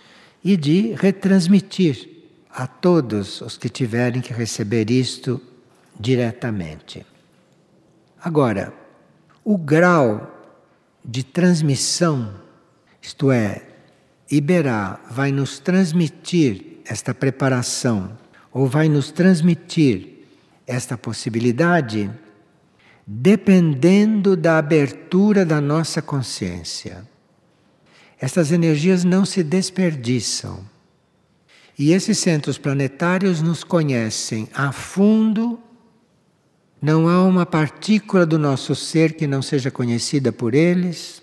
e 0.42 0.56
de 0.56 0.94
retransmitir 0.94 2.24
a 2.50 2.66
todos 2.66 3.42
os 3.42 3.58
que 3.58 3.68
tiverem 3.68 4.22
que 4.22 4.32
receber 4.32 4.90
isto 4.90 5.42
diretamente. 6.00 7.06
Agora, 8.24 8.74
o 9.44 9.58
grau 9.58 10.56
de 11.04 11.22
transmissão, 11.22 12.34
isto 13.02 13.30
é, 13.30 13.62
Iberá 14.32 15.02
vai 15.12 15.34
nos 15.34 15.60
transmitir 15.60 16.77
esta 16.88 17.14
preparação, 17.14 18.18
ou 18.52 18.68
vai 18.68 18.90
nos 18.90 19.12
transmitir 19.12 20.26
esta 20.66 20.98
possibilidade 20.98 22.12
dependendo 23.10 24.36
da 24.36 24.58
abertura 24.58 25.46
da 25.46 25.62
nossa 25.62 26.02
consciência. 26.02 27.08
Estas 28.20 28.52
energias 28.52 29.06
não 29.06 29.24
se 29.26 29.44
desperdiçam. 29.44 30.66
E 31.80 31.94
esses 31.94 32.18
centros 32.18 32.58
planetários 32.58 33.42
nos 33.42 33.64
conhecem 33.64 34.50
a 34.54 34.74
fundo. 34.74 35.60
Não 36.82 37.08
há 37.08 37.24
uma 37.24 37.46
partícula 37.46 38.26
do 38.26 38.38
nosso 38.38 38.76
ser 38.76 39.14
que 39.14 39.26
não 39.26 39.42
seja 39.42 39.72
conhecida 39.72 40.32
por 40.32 40.54
eles. 40.54 41.22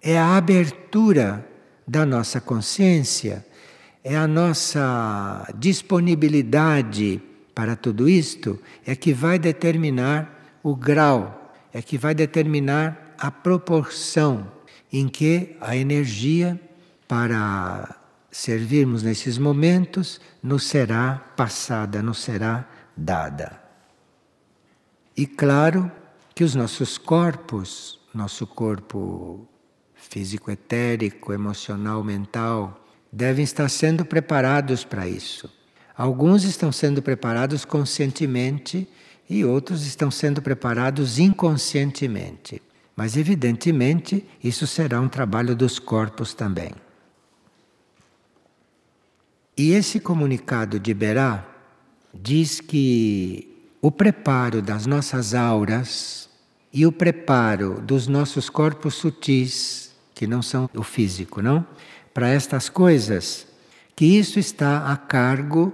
É 0.00 0.16
a 0.16 0.36
abertura 0.36 1.46
da 1.86 2.06
nossa 2.06 2.40
consciência, 2.40 3.44
é 4.04 4.16
a 4.16 4.26
nossa 4.26 5.46
disponibilidade 5.56 7.20
para 7.54 7.76
tudo 7.76 8.08
isto, 8.08 8.58
é 8.84 8.96
que 8.96 9.12
vai 9.12 9.38
determinar 9.38 10.58
o 10.62 10.74
grau 10.74 11.42
é 11.72 11.80
que 11.80 11.96
vai 11.96 12.14
determinar 12.14 13.14
a 13.18 13.30
proporção 13.30 14.50
em 14.92 15.08
que 15.08 15.56
a 15.60 15.74
energia 15.74 16.60
para 17.08 17.96
servirmos 18.30 19.02
nesses 19.02 19.38
momentos 19.38 20.20
nos 20.42 20.64
será 20.64 21.14
passada, 21.36 22.02
nos 22.02 22.18
será 22.18 22.68
dada. 22.96 23.60
E 25.16 25.26
claro 25.26 25.90
que 26.34 26.44
os 26.44 26.54
nossos 26.54 26.98
corpos, 26.98 28.00
nosso 28.14 28.46
corpo 28.46 29.46
físico, 29.94 30.50
etérico, 30.50 31.32
emocional, 31.32 32.02
mental, 32.02 32.81
devem 33.12 33.44
estar 33.44 33.68
sendo 33.68 34.04
preparados 34.04 34.84
para 34.84 35.06
isso. 35.06 35.50
Alguns 35.94 36.44
estão 36.44 36.72
sendo 36.72 37.02
preparados 37.02 37.64
conscientemente 37.64 38.88
e 39.28 39.44
outros 39.44 39.86
estão 39.86 40.10
sendo 40.10 40.40
preparados 40.40 41.18
inconscientemente. 41.18 42.62
Mas, 42.96 43.16
evidentemente, 43.16 44.24
isso 44.42 44.66
será 44.66 45.00
um 45.00 45.08
trabalho 45.08 45.54
dos 45.54 45.78
corpos 45.78 46.34
também. 46.34 46.72
E 49.56 49.72
esse 49.72 50.00
comunicado 50.00 50.80
de 50.80 50.94
Berá 50.94 51.46
diz 52.12 52.60
que 52.60 53.48
o 53.80 53.90
preparo 53.90 54.62
das 54.62 54.86
nossas 54.86 55.34
auras 55.34 56.28
e 56.72 56.86
o 56.86 56.92
preparo 56.92 57.80
dos 57.82 58.06
nossos 58.06 58.48
corpos 58.48 58.94
sutis, 58.94 59.92
que 60.14 60.26
não 60.26 60.40
são 60.40 60.68
o 60.74 60.82
físico, 60.82 61.42
não? 61.42 61.66
Para 62.12 62.28
estas 62.28 62.68
coisas, 62.68 63.46
que 63.96 64.04
isso 64.04 64.38
está 64.38 64.92
a 64.92 64.96
cargo 64.96 65.72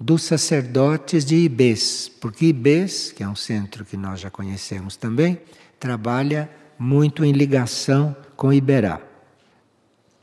dos 0.00 0.22
sacerdotes 0.22 1.24
de 1.24 1.36
Ibês, 1.36 2.10
porque 2.20 2.46
Ibês, 2.46 3.10
que 3.10 3.22
é 3.22 3.28
um 3.28 3.34
centro 3.34 3.84
que 3.84 3.96
nós 3.96 4.20
já 4.20 4.30
conhecemos 4.30 4.96
também, 4.96 5.40
trabalha 5.80 6.48
muito 6.78 7.24
em 7.24 7.32
ligação 7.32 8.14
com 8.36 8.52
Iberá. 8.52 9.00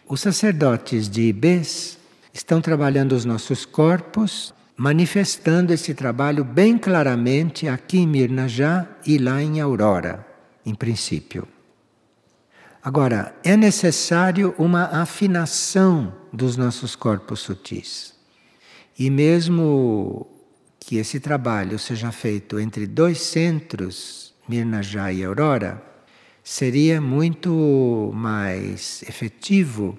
Os 0.08 0.22
sacerdotes 0.22 1.10
de 1.10 1.24
Ibês 1.24 1.98
estão 2.34 2.62
trabalhando 2.62 3.14
os 3.14 3.26
nossos 3.26 3.66
corpos, 3.66 4.54
manifestando 4.78 5.74
esse 5.74 5.94
trabalho 5.94 6.44
bem 6.44 6.78
claramente 6.78 7.68
aqui 7.68 8.00
em 8.00 8.08
Mirnajá 8.08 8.88
e 9.06 9.18
lá 9.18 9.42
em 9.42 9.60
Aurora, 9.60 10.26
em 10.66 10.76
princípio. 10.76 11.55
Agora, 12.86 13.36
é 13.44 13.58
necessário 13.58 14.54
uma 14.60 14.84
afinação 14.84 16.14
dos 16.32 16.56
nossos 16.56 16.96
corpos 16.96 17.40
sutis. 17.40 18.14
E 18.96 19.10
mesmo 19.10 20.28
que 20.80 20.98
esse 20.98 21.20
trabalho 21.20 21.80
seja 21.80 22.12
feito 22.12 22.60
entre 22.60 22.86
dois 22.86 23.22
centros, 23.22 24.36
Mirnajá 24.48 25.12
e 25.12 25.24
Aurora, 25.24 25.82
seria 26.44 27.02
muito 27.02 28.12
mais 28.14 29.02
efetivo 29.10 29.98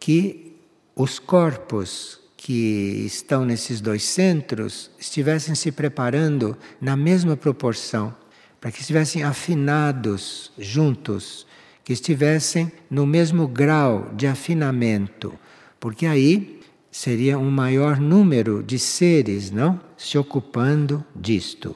que 0.00 0.56
os 0.96 1.20
corpos 1.20 2.18
que 2.36 3.04
estão 3.06 3.44
nesses 3.44 3.80
dois 3.80 4.02
centros 4.02 4.90
estivessem 4.98 5.54
se 5.54 5.70
preparando 5.70 6.58
na 6.80 6.96
mesma 6.96 7.36
proporção, 7.36 8.12
para 8.60 8.72
que 8.72 8.80
estivessem 8.80 9.22
afinados 9.22 10.50
juntos, 10.58 11.46
que 11.88 11.94
estivessem 11.94 12.70
no 12.90 13.06
mesmo 13.06 13.48
grau 13.48 14.10
de 14.14 14.26
afinamento, 14.26 15.32
porque 15.80 16.04
aí 16.04 16.60
seria 16.90 17.38
um 17.38 17.50
maior 17.50 17.98
número 17.98 18.62
de 18.62 18.78
seres, 18.78 19.50
não? 19.50 19.80
Se 19.96 20.18
ocupando 20.18 21.02
disto. 21.16 21.74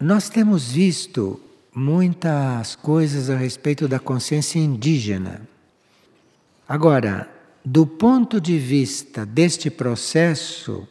Nós 0.00 0.30
temos 0.30 0.72
visto 0.72 1.38
muitas 1.74 2.74
coisas 2.74 3.28
a 3.28 3.36
respeito 3.36 3.86
da 3.86 3.98
consciência 3.98 4.58
indígena. 4.58 5.46
Agora, 6.66 7.30
do 7.62 7.86
ponto 7.86 8.40
de 8.40 8.58
vista 8.58 9.26
deste 9.26 9.68
processo, 9.68 10.88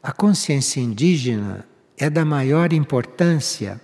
a 0.00 0.12
consciência 0.12 0.78
indígena 0.78 1.66
é 1.98 2.08
da 2.08 2.24
maior 2.24 2.72
importância, 2.72 3.80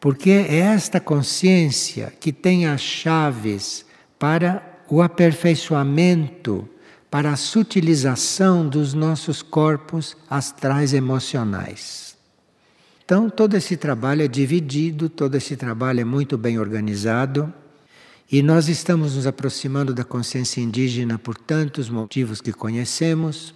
porque 0.00 0.30
é 0.30 0.56
esta 0.56 0.98
consciência 0.98 2.10
que 2.18 2.32
tem 2.32 2.66
as 2.66 2.80
chaves 2.80 3.84
para 4.18 4.80
o 4.88 5.02
aperfeiçoamento, 5.02 6.66
para 7.10 7.30
a 7.30 7.36
sutilização 7.36 8.66
dos 8.66 8.94
nossos 8.94 9.42
corpos 9.42 10.16
astrais 10.28 10.94
emocionais. 10.94 12.16
Então, 13.04 13.28
todo 13.28 13.56
esse 13.56 13.76
trabalho 13.76 14.22
é 14.22 14.28
dividido, 14.28 15.08
todo 15.08 15.34
esse 15.34 15.56
trabalho 15.56 16.00
é 16.00 16.04
muito 16.04 16.38
bem 16.38 16.58
organizado. 16.58 17.52
E 18.32 18.42
nós 18.42 18.68
estamos 18.68 19.16
nos 19.16 19.26
aproximando 19.26 19.92
da 19.92 20.04
consciência 20.04 20.60
indígena 20.60 21.18
por 21.18 21.36
tantos 21.36 21.90
motivos 21.90 22.40
que 22.40 22.52
conhecemos, 22.52 23.52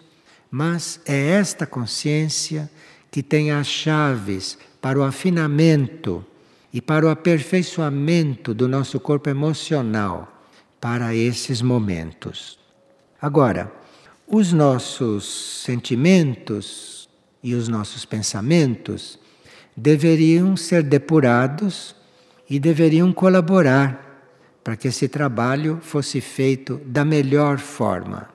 mas 0.50 1.00
é 1.06 1.30
esta 1.30 1.64
consciência 1.64 2.68
que 3.10 3.22
tem 3.22 3.52
as 3.52 3.68
chaves 3.68 4.58
para 4.82 4.98
o 4.98 5.04
afinamento 5.04 6.26
e 6.74 6.82
para 6.82 7.06
o 7.06 7.08
aperfeiçoamento 7.08 8.52
do 8.52 8.66
nosso 8.66 8.98
corpo 8.98 9.30
emocional 9.30 10.44
para 10.80 11.14
esses 11.14 11.62
momentos. 11.62 12.58
Agora, 13.22 13.72
os 14.26 14.52
nossos 14.52 15.62
sentimentos 15.64 17.08
e 17.44 17.54
os 17.54 17.68
nossos 17.68 18.04
pensamentos 18.04 19.20
deveriam 19.76 20.56
ser 20.56 20.82
depurados 20.82 21.94
e 22.50 22.58
deveriam 22.58 23.12
colaborar 23.12 24.00
para 24.64 24.76
que 24.76 24.88
esse 24.88 25.06
trabalho 25.06 25.78
fosse 25.80 26.20
feito 26.20 26.80
da 26.84 27.04
melhor 27.04 27.58
forma. 27.58 28.28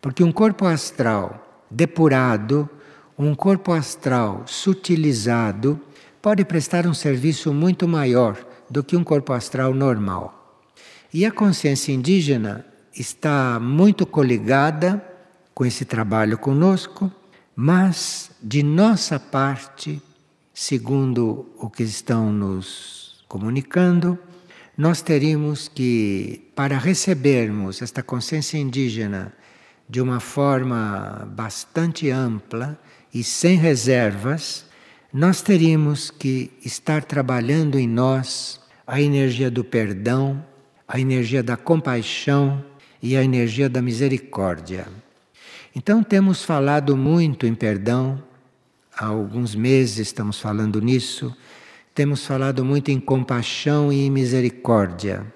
Porque 0.00 0.24
um 0.24 0.32
corpo 0.32 0.66
astral 0.66 1.64
depurado, 1.70 2.68
um 3.16 3.36
corpo 3.36 3.72
astral 3.72 4.42
sutilizado, 4.46 5.80
pode 6.22 6.44
prestar 6.44 6.86
um 6.86 6.94
serviço 6.94 7.52
muito 7.52 7.88
maior 7.88 8.38
do 8.70 8.84
que 8.84 8.96
um 8.96 9.02
corpo 9.02 9.32
astral 9.32 9.74
normal. 9.74 10.62
E 11.12 11.26
a 11.26 11.32
consciência 11.32 11.92
indígena 11.92 12.64
está 12.94 13.58
muito 13.60 14.06
coligada 14.06 15.04
com 15.52 15.66
esse 15.66 15.84
trabalho 15.84 16.38
conosco, 16.38 17.10
mas 17.56 18.30
de 18.40 18.62
nossa 18.62 19.18
parte, 19.18 20.00
segundo 20.54 21.52
o 21.58 21.68
que 21.68 21.82
estão 21.82 22.32
nos 22.32 23.24
comunicando, 23.28 24.18
nós 24.78 25.02
teríamos 25.02 25.68
que, 25.68 26.50
para 26.54 26.78
recebermos 26.78 27.82
esta 27.82 28.02
consciência 28.02 28.56
indígena 28.56 29.34
de 29.88 30.00
uma 30.00 30.20
forma 30.20 31.28
bastante 31.34 32.10
ampla 32.10 32.78
e 33.12 33.22
sem 33.22 33.58
reservas, 33.58 34.64
nós 35.12 35.42
teríamos 35.42 36.10
que 36.10 36.50
estar 36.64 37.04
trabalhando 37.04 37.78
em 37.78 37.86
nós 37.86 38.60
a 38.86 39.00
energia 39.00 39.50
do 39.50 39.62
perdão, 39.62 40.44
a 40.86 40.98
energia 40.98 41.42
da 41.42 41.56
compaixão 41.56 42.64
e 43.02 43.16
a 43.16 43.22
energia 43.22 43.68
da 43.68 43.82
misericórdia. 43.82 44.86
Então, 45.74 46.02
temos 46.02 46.44
falado 46.44 46.96
muito 46.96 47.46
em 47.46 47.54
perdão, 47.54 48.22
há 48.96 49.06
alguns 49.06 49.54
meses 49.54 49.98
estamos 49.98 50.40
falando 50.40 50.80
nisso 50.80 51.34
temos 51.94 52.24
falado 52.24 52.64
muito 52.64 52.90
em 52.90 52.98
compaixão 52.98 53.92
e 53.92 54.06
em 54.06 54.10
misericórdia, 54.10 55.26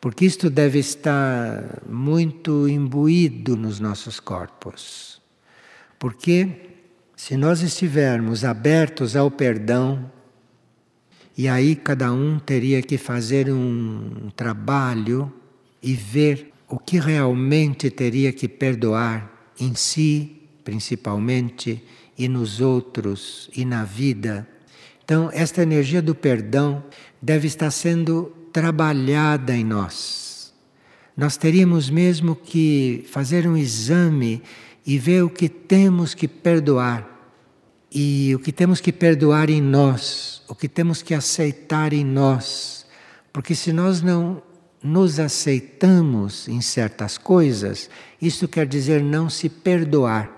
porque 0.00 0.24
isto 0.24 0.48
deve 0.48 0.78
estar 0.78 1.82
muito 1.86 2.66
imbuído 2.68 3.56
nos 3.56 3.80
nossos 3.80 4.18
corpos. 4.18 5.20
Porque 5.98 6.73
se 7.16 7.36
nós 7.36 7.60
estivermos 7.60 8.44
abertos 8.44 9.16
ao 9.16 9.30
perdão, 9.30 10.10
e 11.36 11.48
aí 11.48 11.74
cada 11.74 12.12
um 12.12 12.38
teria 12.38 12.80
que 12.82 12.96
fazer 12.96 13.50
um 13.50 14.30
trabalho 14.36 15.32
e 15.82 15.94
ver 15.94 16.52
o 16.68 16.78
que 16.78 16.98
realmente 16.98 17.90
teria 17.90 18.32
que 18.32 18.48
perdoar 18.48 19.30
em 19.58 19.74
si, 19.74 20.42
principalmente, 20.64 21.82
e 22.16 22.28
nos 22.28 22.60
outros, 22.60 23.50
e 23.56 23.64
na 23.64 23.84
vida 23.84 24.46
então, 25.04 25.28
esta 25.34 25.62
energia 25.62 26.00
do 26.00 26.14
perdão 26.14 26.82
deve 27.20 27.46
estar 27.46 27.70
sendo 27.70 28.32
trabalhada 28.50 29.54
em 29.54 29.62
nós. 29.62 30.54
Nós 31.14 31.36
teríamos 31.36 31.90
mesmo 31.90 32.34
que 32.34 33.04
fazer 33.10 33.46
um 33.46 33.54
exame 33.54 34.42
e 34.86 34.98
ver 34.98 35.22
o 35.22 35.30
que 35.30 35.48
temos 35.48 36.14
que 36.14 36.28
perdoar. 36.28 37.10
E 37.90 38.34
o 38.34 38.38
que 38.38 38.52
temos 38.52 38.80
que 38.80 38.92
perdoar 38.92 39.48
em 39.48 39.62
nós, 39.62 40.42
o 40.48 40.54
que 40.54 40.68
temos 40.68 41.00
que 41.00 41.14
aceitar 41.14 41.92
em 41.92 42.04
nós. 42.04 42.84
Porque 43.32 43.54
se 43.54 43.72
nós 43.72 44.02
não 44.02 44.42
nos 44.82 45.18
aceitamos 45.18 46.46
em 46.48 46.60
certas 46.60 47.16
coisas, 47.16 47.88
isso 48.20 48.46
quer 48.46 48.66
dizer 48.66 49.02
não 49.02 49.30
se 49.30 49.48
perdoar. 49.48 50.30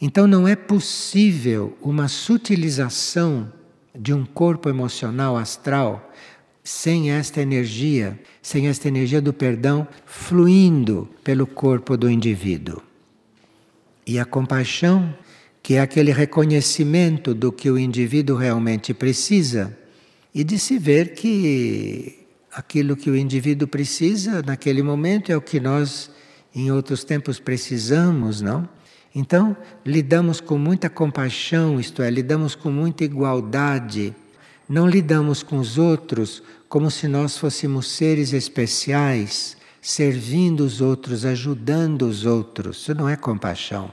Então 0.00 0.26
não 0.26 0.46
é 0.46 0.54
possível 0.54 1.78
uma 1.80 2.08
sutilização 2.08 3.50
de 3.94 4.12
um 4.12 4.26
corpo 4.26 4.68
emocional 4.68 5.36
astral 5.36 6.12
sem 6.62 7.10
esta 7.10 7.40
energia, 7.40 8.18
sem 8.42 8.68
esta 8.68 8.88
energia 8.88 9.20
do 9.20 9.32
perdão 9.32 9.86
fluindo 10.04 11.08
pelo 11.22 11.46
corpo 11.46 11.96
do 11.96 12.10
indivíduo. 12.10 12.82
E 14.06 14.18
a 14.18 14.24
compaixão, 14.24 15.14
que 15.62 15.74
é 15.74 15.80
aquele 15.80 16.12
reconhecimento 16.12 17.34
do 17.34 17.50
que 17.50 17.70
o 17.70 17.78
indivíduo 17.78 18.36
realmente 18.36 18.92
precisa 18.92 19.76
e 20.34 20.44
de 20.44 20.58
se 20.58 20.78
ver 20.78 21.14
que 21.14 22.26
aquilo 22.52 22.96
que 22.96 23.10
o 23.10 23.16
indivíduo 23.16 23.66
precisa 23.66 24.42
naquele 24.42 24.82
momento 24.82 25.30
é 25.30 25.36
o 25.36 25.40
que 25.40 25.58
nós 25.58 26.10
em 26.54 26.70
outros 26.70 27.02
tempos 27.02 27.40
precisamos, 27.40 28.40
não? 28.40 28.68
Então, 29.14 29.56
lidamos 29.86 30.40
com 30.40 30.58
muita 30.58 30.90
compaixão, 30.90 31.78
isto 31.78 32.02
é, 32.02 32.10
lidamos 32.10 32.54
com 32.54 32.70
muita 32.70 33.04
igualdade. 33.04 34.14
Não 34.68 34.88
lidamos 34.88 35.42
com 35.42 35.58
os 35.58 35.78
outros 35.78 36.42
como 36.68 36.90
se 36.90 37.06
nós 37.06 37.38
fôssemos 37.38 37.88
seres 37.88 38.32
especiais, 38.32 39.56
servindo 39.84 40.60
os 40.60 40.80
outros, 40.80 41.26
ajudando 41.26 42.08
os 42.08 42.24
outros. 42.24 42.78
Isso 42.78 42.94
não 42.94 43.06
é 43.06 43.16
compaixão. 43.16 43.92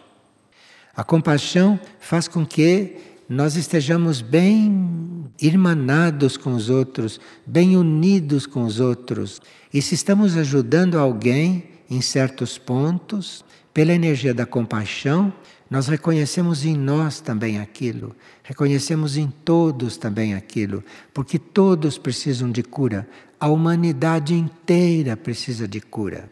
A 0.95 1.03
compaixão 1.03 1.77
faz 1.99 2.29
com 2.29 2.45
que 2.45 2.95
nós 3.27 3.57
estejamos 3.57 4.21
bem 4.21 5.29
irmanados 5.41 6.37
com 6.37 6.53
os 6.53 6.69
outros, 6.69 7.19
bem 7.45 7.75
unidos 7.75 8.45
com 8.45 8.63
os 8.63 8.79
outros. 8.79 9.41
E 9.73 9.81
se 9.81 9.93
estamos 9.93 10.37
ajudando 10.37 10.97
alguém 10.97 11.65
em 11.89 11.99
certos 11.99 12.57
pontos, 12.57 13.43
pela 13.73 13.93
energia 13.93 14.33
da 14.33 14.45
compaixão, 14.45 15.33
nós 15.69 15.87
reconhecemos 15.87 16.65
em 16.65 16.75
nós 16.75 17.19
também 17.19 17.59
aquilo, 17.59 18.15
reconhecemos 18.43 19.17
em 19.17 19.27
todos 19.29 19.97
também 19.97 20.35
aquilo, 20.35 20.83
porque 21.13 21.39
todos 21.39 21.97
precisam 21.97 22.51
de 22.51 22.63
cura, 22.63 23.07
a 23.41 23.47
humanidade 23.47 24.35
inteira 24.35 25.17
precisa 25.17 25.67
de 25.67 25.81
cura. 25.81 26.31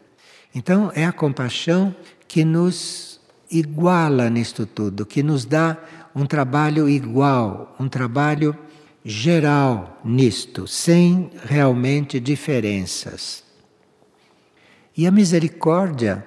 Então, 0.54 0.92
é 0.94 1.04
a 1.04 1.12
compaixão 1.12 1.92
que 2.28 2.44
nos 2.44 3.20
iguala 3.50 4.30
nisto 4.30 4.64
tudo, 4.64 5.04
que 5.04 5.20
nos 5.20 5.44
dá 5.44 5.76
um 6.14 6.24
trabalho 6.24 6.88
igual, 6.88 7.74
um 7.80 7.88
trabalho 7.88 8.56
geral 9.04 10.00
nisto, 10.04 10.68
sem 10.68 11.32
realmente 11.42 12.20
diferenças. 12.20 13.42
E 14.96 15.04
a 15.04 15.10
misericórdia 15.10 16.24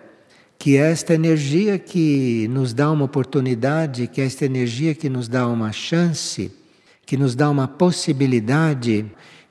que 0.60 0.78
é 0.78 0.92
esta 0.92 1.14
energia 1.14 1.80
que 1.80 2.48
nos 2.50 2.74
dá 2.74 2.92
uma 2.92 3.06
oportunidade, 3.06 4.08
que 4.08 4.20
é 4.22 4.26
esta 4.26 4.46
energia 4.46 4.94
que 4.94 5.10
nos 5.10 5.28
dá 5.28 5.48
uma 5.48 5.72
chance, 5.72 6.52
que 7.06 7.18
nos 7.18 7.36
dá 7.36 7.50
uma 7.50 7.68
possibilidade 7.68 9.06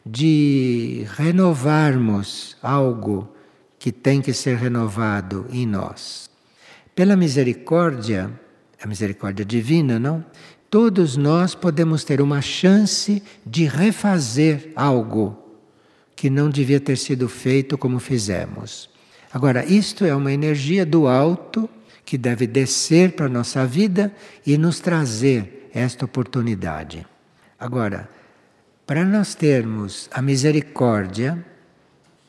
de 0.04 1.06
renovarmos 1.16 2.56
algo 2.62 3.28
que 3.78 3.92
tem 3.92 4.20
que 4.20 4.32
ser 4.32 4.56
renovado 4.56 5.46
em 5.50 5.66
nós. 5.66 6.30
Pela 6.94 7.16
misericórdia, 7.16 8.30
a 8.82 8.86
misericórdia 8.86 9.44
divina, 9.44 9.98
não? 9.98 10.24
Todos 10.70 11.16
nós 11.16 11.54
podemos 11.54 12.04
ter 12.04 12.20
uma 12.20 12.40
chance 12.40 13.22
de 13.44 13.64
refazer 13.64 14.72
algo 14.74 15.38
que 16.14 16.30
não 16.30 16.48
devia 16.48 16.80
ter 16.80 16.96
sido 16.96 17.28
feito 17.28 17.76
como 17.76 17.98
fizemos. 17.98 18.88
Agora, 19.32 19.64
isto 19.64 20.04
é 20.04 20.14
uma 20.14 20.32
energia 20.32 20.84
do 20.84 21.06
alto 21.06 21.68
que 22.04 22.18
deve 22.18 22.46
descer 22.46 23.12
para 23.12 23.26
a 23.26 23.28
nossa 23.28 23.66
vida 23.66 24.14
e 24.46 24.58
nos 24.58 24.80
trazer 24.80 25.70
esta 25.74 26.04
oportunidade. 26.04 27.06
Agora, 27.58 28.08
para 28.92 29.06
nós 29.06 29.34
termos 29.34 30.06
a 30.12 30.20
misericórdia 30.20 31.42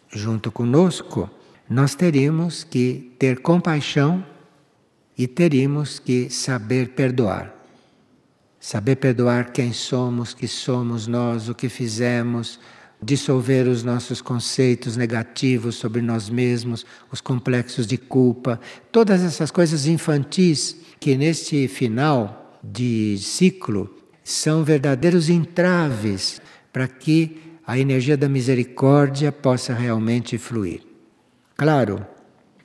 junto 0.10 0.49
conosco, 0.49 1.30
nós 1.69 1.93
teríamos 1.93 2.63
que 2.63 3.13
ter 3.19 3.41
compaixão 3.41 4.26
e 5.17 5.28
teríamos 5.28 5.99
que 5.99 6.30
saber 6.30 6.91
perdoar. 6.91 7.54
Saber 8.62 8.95
perdoar 8.95 9.52
quem 9.52 9.73
somos, 9.73 10.34
que 10.34 10.47
somos 10.47 11.06
nós, 11.06 11.49
o 11.49 11.54
que 11.54 11.67
fizemos, 11.67 12.58
dissolver 13.02 13.67
os 13.67 13.84
nossos 13.84 14.21
conceitos 14.21 14.95
negativos 14.95 15.76
sobre 15.76 16.02
nós 16.02 16.30
mesmos, 16.30 16.86
os 17.12 17.19
complexos 17.19 17.86
de 17.86 17.97
culpa, 17.97 18.58
todas 18.89 19.21
essas 19.21 19.52
coisas 19.52 19.86
infantis 19.86 20.78
que 20.97 21.17
neste 21.17 21.67
final 21.67 22.58
de 22.63 23.17
ciclo 23.17 23.93
são 24.23 24.63
verdadeiros 24.63 25.28
entraves 25.28 26.41
para 26.73 26.88
que 26.88 27.39
a 27.65 27.77
energia 27.77 28.17
da 28.17 28.27
misericórdia 28.27 29.31
possa 29.31 29.73
realmente 29.73 30.38
fluir. 30.38 30.81
Claro 31.55 32.05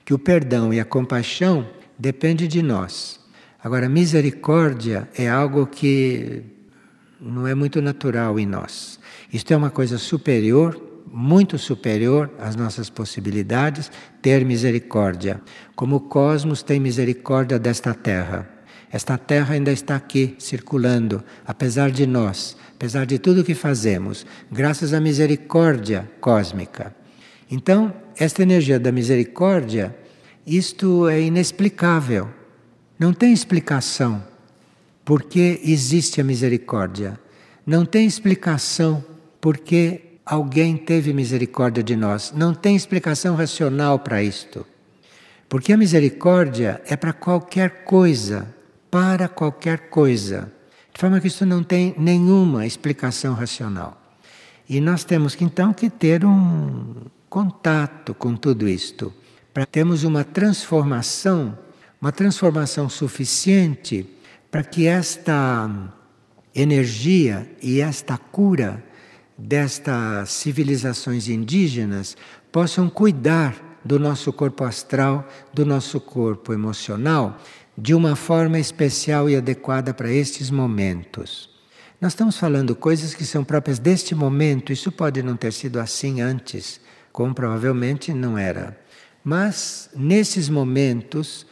que 0.05 0.14
o 0.14 0.18
perdão 0.18 0.73
e 0.73 0.81
a 0.81 0.85
compaixão 0.85 1.68
depende 1.99 2.49
de 2.49 2.62
nós. 2.62 3.21
Agora, 3.62 3.88
misericórdia 3.88 5.09
é 5.16 5.29
algo 5.29 5.66
que 5.66 6.42
não 7.21 7.47
é 7.47 7.55
muito 7.55 7.83
natural 7.83 8.38
em 8.38 8.47
nós. 8.47 8.99
Isto 9.33 9.53
é 9.53 9.57
uma 9.57 9.71
coisa 9.71 9.99
superior, 9.99 10.81
muito 11.07 11.59
superior 11.59 12.31
às 12.38 12.57
nossas 12.57 12.88
possibilidades, 12.88 13.90
ter 14.23 14.44
misericórdia. 14.44 15.40
Como 15.77 15.97
o 15.97 16.01
cosmos 16.01 16.62
tem 16.62 16.81
misericórdia 16.81 17.59
desta 17.59 17.92
terra. 17.92 18.58
Esta 18.90 19.18
terra 19.18 19.55
ainda 19.55 19.70
está 19.70 19.96
aqui, 19.96 20.35
circulando, 20.38 21.22
apesar 21.46 21.90
de 21.90 22.07
nós, 22.07 22.57
apesar 22.74 23.05
de 23.05 23.18
tudo 23.18 23.44
que 23.44 23.55
fazemos, 23.55 24.24
graças 24.51 24.94
à 24.94 25.01
misericórdia 25.01 26.11
cósmica. 26.20 26.94
Então, 27.51 27.92
esta 28.16 28.42
energia 28.42 28.79
da 28.79 28.90
misericórdia, 28.90 29.94
isto 30.46 31.09
é 31.09 31.20
inexplicável. 31.20 32.29
Não 32.98 33.12
tem 33.12 33.33
explicação 33.33 34.22
porque 35.05 35.61
existe 35.64 36.20
a 36.20 36.24
misericórdia. 36.24 37.18
Não 37.66 37.85
tem 37.85 38.07
explicação 38.07 39.05
porque 39.40 40.03
alguém 40.24 40.77
teve 40.77 41.12
misericórdia 41.12 41.83
de 41.83 41.96
nós. 41.96 42.33
Não 42.35 42.53
tem 42.55 42.77
explicação 42.77 43.35
racional 43.35 43.98
para 43.98 44.22
isto. 44.22 44.66
Porque 45.48 45.72
a 45.72 45.77
misericórdia 45.77 46.83
é 46.87 46.96
para 46.96 47.12
qualquer 47.12 47.85
coisa, 47.85 48.55
para 48.90 49.29
qualquer 49.29 49.90
coisa. 49.90 50.53
De 50.92 51.01
forma 51.01 51.20
que 51.20 51.29
isso 51.29 51.46
não 51.46 51.62
tem 51.62 51.94
nenhuma 51.98 52.66
explicação 52.66 53.35
racional. 53.35 54.01
E 54.68 54.81
nós 54.81 55.05
temos 55.05 55.35
que 55.35 55.44
então 55.44 55.72
que 55.72 55.88
ter 55.88 56.24
um 56.24 56.94
contato 57.29 58.14
com 58.14 58.35
tudo 58.35 58.68
isto, 58.68 59.12
para 59.53 59.66
termos 59.66 60.05
uma 60.05 60.24
transformação, 60.24 61.59
uma 62.01 62.12
transformação 62.12 62.88
suficiente 62.88 64.07
para 64.51 64.62
que 64.62 64.87
esta 64.87 65.70
energia 66.55 67.51
e 67.62 67.81
esta 67.81 68.16
cura 68.16 68.83
destas 69.37 70.31
civilizações 70.31 71.29
indígenas 71.29 72.16
possam 72.51 72.88
cuidar 72.90 73.81
do 73.85 73.98
nosso 73.98 74.33
corpo 74.33 74.64
astral, 74.64 75.29
do 75.53 75.64
nosso 75.64 76.01
corpo 76.01 76.53
emocional, 76.53 77.38
de 77.81 77.95
uma 77.95 78.17
forma 78.17 78.59
especial 78.59 79.31
e 79.31 79.37
adequada 79.37 79.95
para 79.95 80.11
estes 80.11 80.51
momentos. 80.51 81.49
Nós 82.01 82.11
estamos 82.11 82.37
falando 82.37 82.75
coisas 82.75 83.14
que 83.14 83.25
são 83.25 83.45
próprias 83.45 83.79
deste 83.79 84.17
momento, 84.17 84.73
isso 84.73 84.91
pode 84.91 85.23
não 85.23 85.37
ter 85.37 85.53
sido 85.53 85.79
assim 85.79 86.21
antes, 86.21 86.81
como 87.12 87.33
provavelmente 87.33 88.12
não 88.12 88.37
era. 88.37 88.77
Mas 89.23 89.91
nesses 89.95 90.49
momentos, 90.49 91.47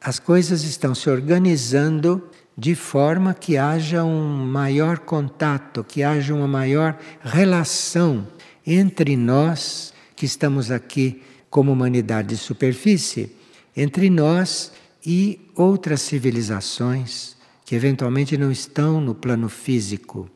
as 0.00 0.18
coisas 0.18 0.64
estão 0.64 0.94
se 0.94 1.10
organizando 1.10 2.26
de 2.56 2.74
forma 2.74 3.34
que 3.34 3.58
haja 3.58 4.02
um 4.02 4.46
maior 4.46 5.00
contato, 5.00 5.84
que 5.84 6.02
haja 6.02 6.34
uma 6.34 6.48
maior 6.48 6.98
relação 7.22 8.26
entre 8.66 9.14
nós 9.14 9.92
que 10.14 10.24
estamos 10.24 10.70
aqui 10.70 11.22
como 11.50 11.70
humanidade 11.70 12.28
de 12.28 12.36
superfície, 12.38 13.30
entre 13.76 14.08
nós 14.08 14.72
e 15.06 15.48
outras 15.54 16.02
civilizações 16.02 17.36
que 17.64 17.76
eventualmente 17.76 18.36
não 18.36 18.50
estão 18.50 19.00
no 19.00 19.14
plano 19.14 19.48
físico, 19.48 20.28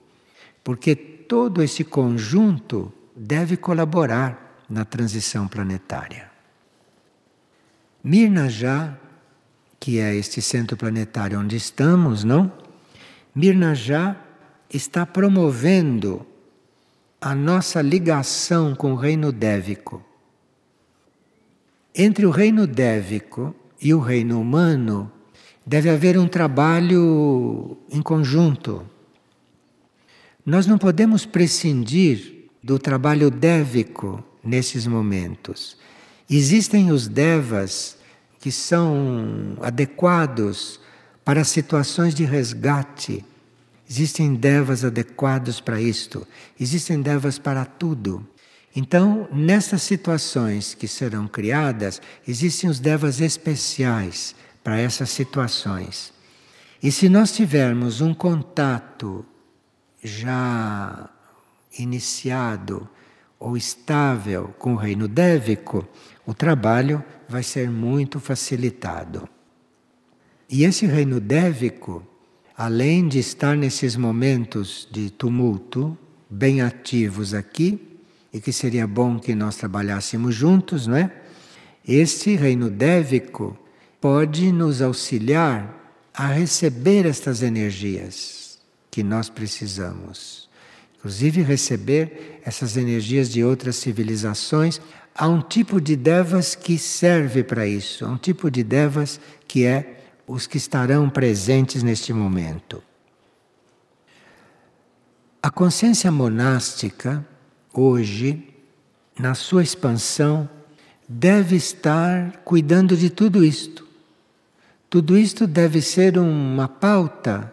porque 0.63 0.95
todo 0.95 1.61
esse 1.61 1.83
conjunto 1.83 2.93
deve 3.17 3.57
colaborar 3.57 4.65
na 4.71 4.85
transição 4.85 5.49
planetária. 5.49 6.31
Mirna 8.03 8.49
já 8.49 8.97
que 9.81 9.99
é 9.99 10.15
este 10.15 10.43
centro 10.43 10.77
planetário 10.77 11.41
onde 11.41 11.57
estamos, 11.57 12.23
não? 12.23 12.53
Mirna 13.35 13.75
já 13.75 14.15
está 14.73 15.07
promovendo 15.07 16.27
a 17.21 17.35
nossa 17.35 17.81
ligação 17.81 18.75
com 18.75 18.93
o 18.93 18.97
reino 18.97 19.33
dévico. 19.33 20.05
Entre 21.95 22.27
o 22.27 22.31
reino 22.31 22.67
dévico 22.67 23.55
e 23.81 23.95
o 23.95 23.99
reino 23.99 24.41
humano 24.41 25.11
deve 25.65 25.89
haver 25.89 26.19
um 26.19 26.29
trabalho 26.29 27.77
em 27.91 28.03
conjunto. 28.03 28.85
Nós 30.45 30.67
não 30.67 30.79
podemos 30.79 31.25
prescindir 31.25 32.49
do 32.63 32.79
trabalho 32.79 33.31
dévico 33.31 34.23
nesses 34.43 34.87
momentos. 34.87 35.77
Existem 36.29 36.91
os 36.91 37.09
devas 37.09 37.97
que 38.39 38.51
são 38.51 39.57
adequados 39.61 40.81
para 41.25 41.45
situações 41.45 42.15
de 42.15 42.25
resgate. 42.25 43.25
Existem 43.89 44.35
devas 44.35 44.85
adequados 44.85 45.61
para 45.61 45.81
isto, 45.81 46.27
existem 46.59 47.03
devas 47.03 47.39
para 47.39 47.65
tudo. 47.65 48.27
Então, 48.75 49.29
nessas 49.33 49.83
situações 49.83 50.75
que 50.75 50.87
serão 50.87 51.27
criadas, 51.27 52.01
existem 52.27 52.71
os 52.71 52.79
devas 52.79 53.21
especiais 53.21 54.35
para 54.63 54.79
essas 54.79 55.11
situações. 55.11 56.13
E 56.83 56.93
se 56.93 57.09
nós 57.09 57.33
tivermos 57.33 58.01
um 58.01 58.15
contato 58.15 59.25
já 60.03 61.11
iniciado 61.79 62.89
ou 63.39 63.57
estável 63.57 64.55
com 64.59 64.75
o 64.75 64.77
reino 64.77 65.09
dévico, 65.09 65.87
o 66.25 66.33
trabalho 66.33 67.05
vai 67.29 67.43
ser 67.43 67.71
muito 67.71 68.21
facilitado. 68.21 69.29
E 70.49 70.65
esse 70.65 70.87
reino 70.87 71.21
dévico, 71.21 72.07
além 72.57 73.09
de 73.09 73.19
estar 73.19 73.57
nesses 73.57 73.97
momentos 73.97 74.87
de 74.91 75.11
tumulto, 75.11 75.97
bem 76.29 76.61
ativos 76.61 77.35
aqui, 77.35 77.90
e 78.33 78.41
que 78.41 78.53
seria 78.53 78.87
bom 78.87 79.19
que 79.19 79.35
nós 79.35 79.57
trabalhássemos 79.57 80.35
juntos, 80.35 80.87
não 80.87 80.97
é? 80.97 81.13
Este 81.87 82.37
reino 82.37 82.71
dévico 82.71 83.59
pode 84.01 84.53
nos 84.53 84.81
auxiliar 84.81 85.77
a 86.15 86.27
receber 86.27 87.07
estas 87.07 87.43
energias 87.43 88.59
que 88.91 89.03
nós 89.03 89.29
precisamos. 89.29 90.49
Inclusive 90.99 91.43
receber 91.43 92.41
essas 92.45 92.77
energias 92.77 93.31
de 93.31 93.43
outras 93.43 93.77
civilizações 93.77 94.81
há 95.15 95.29
um 95.29 95.41
tipo 95.41 95.81
de 95.81 95.97
devas 95.97 96.55
que 96.55 96.79
serve 96.79 97.43
para 97.43 97.67
isso, 97.67 98.05
há 98.05 98.09
um 98.09 98.17
tipo 98.17 98.51
de 98.51 98.63
devas 98.63 99.21
que 99.47 99.65
é 99.65 99.99
os 100.27 100.47
que 100.47 100.57
estarão 100.57 101.11
presentes 101.11 101.83
neste 101.83 102.13
momento. 102.13 102.83
A 105.43 105.51
consciência 105.51 106.11
monástica, 106.13 107.27
hoje, 107.73 108.49
na 109.19 109.35
sua 109.35 109.63
expansão, 109.63 110.49
deve 111.09 111.57
estar 111.57 112.39
cuidando 112.45 112.97
de 112.97 113.11
tudo 113.11 113.45
isto. 113.45 113.87
Tudo 114.89 115.17
isto 115.17 115.47
deve 115.47 115.81
ser 115.81 116.19
uma 116.19 116.69
pauta 116.69 117.53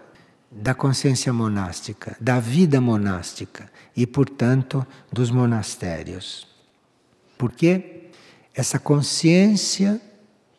da 0.52 0.74
consciência 0.74 1.32
monástica, 1.32 2.18
da 2.20 2.40
vida 2.40 2.82
monástica 2.82 3.70
e, 3.96 4.08
portanto, 4.08 4.86
dos 5.12 5.30
monastérios. 5.30 6.48
Porque 7.38 8.10
essa 8.56 8.80
consciência, 8.80 10.02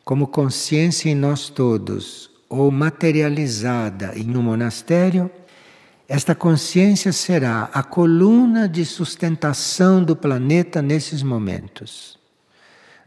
como 0.05 0.29
consciência 0.29 1.11
em 1.11 1.15
nós 1.15 1.49
todos, 1.49 2.31
ou 2.49 2.71
materializada 2.71 4.13
em 4.17 4.37
um 4.37 4.43
monastério, 4.43 5.31
esta 6.09 6.35
consciência 6.35 7.13
será 7.13 7.65
a 7.65 7.83
coluna 7.83 8.67
de 8.67 8.83
sustentação 8.87 10.03
do 10.03 10.17
planeta 10.17 10.81
nesses 10.81 11.23
momentos. 11.23 12.19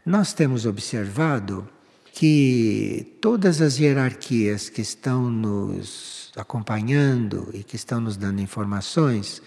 Nós 0.06 0.32
temos 0.32 0.66
observado 0.66 1.68
que 2.12 3.18
todas 3.20 3.60
as 3.60 3.80
hierarquias 3.80 4.68
que 4.68 4.80
estão 4.80 5.28
nos 5.28 6.30
acompanhando 6.36 7.50
e 7.52 7.64
que 7.64 7.74
estão 7.74 8.00
nos 8.00 8.16
dando 8.16 8.40
informações 8.40 9.42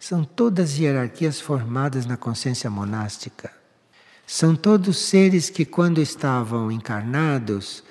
são 0.00 0.24
todas 0.24 0.76
hierarquias 0.76 1.40
formadas 1.40 2.06
na 2.06 2.16
consciência 2.16 2.68
monástica. 2.68 3.52
são 4.26 4.56
todos 4.56 4.98
seres 4.98 5.48
que, 5.48 5.64
quando 5.64 6.00
estavam 6.00 6.72
encarnados, 6.72 7.84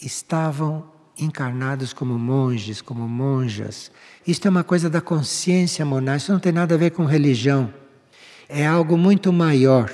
estavam 0.00 0.91
encarnados 1.18 1.92
como 1.92 2.18
monges, 2.18 2.80
como 2.80 3.08
monjas. 3.08 3.90
Isto 4.26 4.48
é 4.48 4.50
uma 4.50 4.64
coisa 4.64 4.88
da 4.88 5.00
consciência 5.00 5.84
monástica, 5.84 6.24
isso 6.24 6.32
não 6.32 6.40
tem 6.40 6.52
nada 6.52 6.74
a 6.74 6.78
ver 6.78 6.90
com 6.90 7.04
religião. 7.04 7.72
É 8.48 8.66
algo 8.66 8.96
muito 8.96 9.32
maior. 9.32 9.90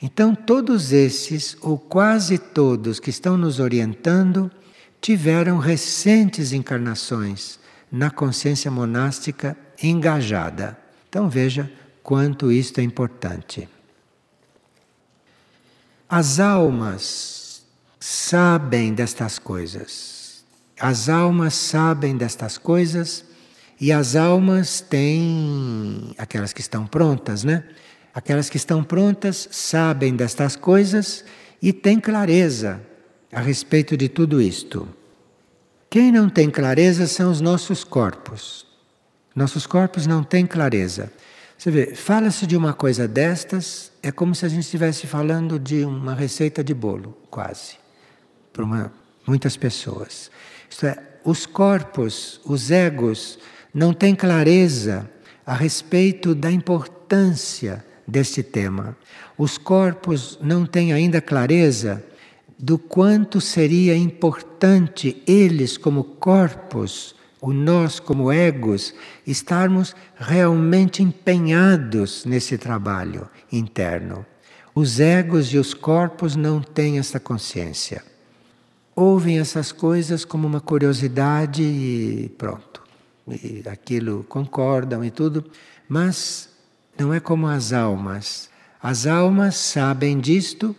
Então, 0.00 0.34
todos 0.34 0.92
esses, 0.92 1.56
ou 1.60 1.78
quase 1.78 2.38
todos, 2.38 3.00
que 3.00 3.10
estão 3.10 3.36
nos 3.36 3.60
orientando, 3.60 4.50
tiveram 5.00 5.58
recentes 5.58 6.52
encarnações 6.52 7.58
na 7.90 8.10
consciência 8.10 8.70
monástica 8.70 9.56
engajada. 9.82 10.76
Então, 11.08 11.28
veja 11.28 11.70
quanto 12.02 12.52
isto 12.52 12.78
é 12.78 12.82
importante. 12.82 13.68
As 16.08 16.38
almas 16.38 17.64
sabem 17.98 18.94
destas 18.94 19.38
coisas. 19.38 20.15
As 20.78 21.08
almas 21.08 21.54
sabem 21.54 22.16
destas 22.16 22.58
coisas 22.58 23.24
e 23.80 23.90
as 23.92 24.14
almas 24.14 24.80
têm 24.80 26.14
aquelas 26.18 26.52
que 26.52 26.60
estão 26.60 26.86
prontas, 26.86 27.44
né? 27.44 27.64
Aquelas 28.14 28.50
que 28.50 28.56
estão 28.56 28.82
prontas 28.84 29.48
sabem 29.50 30.14
destas 30.14 30.56
coisas 30.56 31.24
e 31.60 31.72
têm 31.72 31.98
clareza 31.98 32.80
a 33.32 33.40
respeito 33.40 33.96
de 33.96 34.08
tudo 34.08 34.40
isto. 34.40 34.88
Quem 35.88 36.12
não 36.12 36.28
tem 36.28 36.50
clareza 36.50 37.06
são 37.06 37.30
os 37.30 37.40
nossos 37.40 37.84
corpos. 37.84 38.66
Nossos 39.34 39.66
corpos 39.66 40.06
não 40.06 40.22
têm 40.22 40.46
clareza. 40.46 41.12
Você 41.56 41.70
vê, 41.70 41.94
fala-se 41.94 42.46
de 42.46 42.56
uma 42.56 42.74
coisa 42.74 43.08
destas, 43.08 43.90
é 44.02 44.12
como 44.12 44.34
se 44.34 44.44
a 44.44 44.48
gente 44.48 44.64
estivesse 44.64 45.06
falando 45.06 45.58
de 45.58 45.84
uma 45.84 46.14
receita 46.14 46.62
de 46.62 46.74
bolo, 46.74 47.16
quase, 47.30 47.76
para 48.52 48.90
muitas 49.26 49.56
pessoas. 49.56 50.30
Isto 50.68 50.86
é, 50.86 50.98
os 51.24 51.46
corpos, 51.46 52.40
os 52.44 52.70
egos, 52.70 53.38
não 53.74 53.92
têm 53.92 54.14
clareza 54.14 55.10
a 55.44 55.54
respeito 55.54 56.34
da 56.34 56.50
importância 56.50 57.84
deste 58.06 58.42
tema. 58.42 58.96
Os 59.36 59.58
corpos 59.58 60.38
não 60.40 60.64
têm 60.64 60.92
ainda 60.92 61.20
clareza 61.20 62.04
do 62.58 62.78
quanto 62.78 63.40
seria 63.40 63.96
importante 63.96 65.22
eles, 65.26 65.76
como 65.76 66.02
corpos, 66.04 67.14
o 67.40 67.52
nós, 67.52 68.00
como 68.00 68.32
egos, 68.32 68.94
estarmos 69.26 69.94
realmente 70.16 71.02
empenhados 71.02 72.24
nesse 72.24 72.56
trabalho 72.56 73.28
interno. 73.52 74.24
Os 74.74 75.00
egos 75.00 75.52
e 75.52 75.58
os 75.58 75.74
corpos 75.74 76.34
não 76.34 76.60
têm 76.60 76.98
essa 76.98 77.20
consciência. 77.20 78.02
Ouvem 78.96 79.38
essas 79.38 79.70
coisas 79.70 80.24
como 80.24 80.48
uma 80.48 80.60
curiosidade 80.60 81.62
e 81.62 82.34
pronto. 82.38 82.82
E 83.28 83.62
aquilo 83.68 84.24
concordam 84.28 85.04
e 85.04 85.10
tudo, 85.10 85.44
mas 85.86 86.48
não 86.98 87.12
é 87.12 87.20
como 87.20 87.46
as 87.46 87.72
almas. 87.72 88.48
As 88.82 89.06
almas 89.06 89.54
sabem 89.56 90.18
disto 90.18 90.74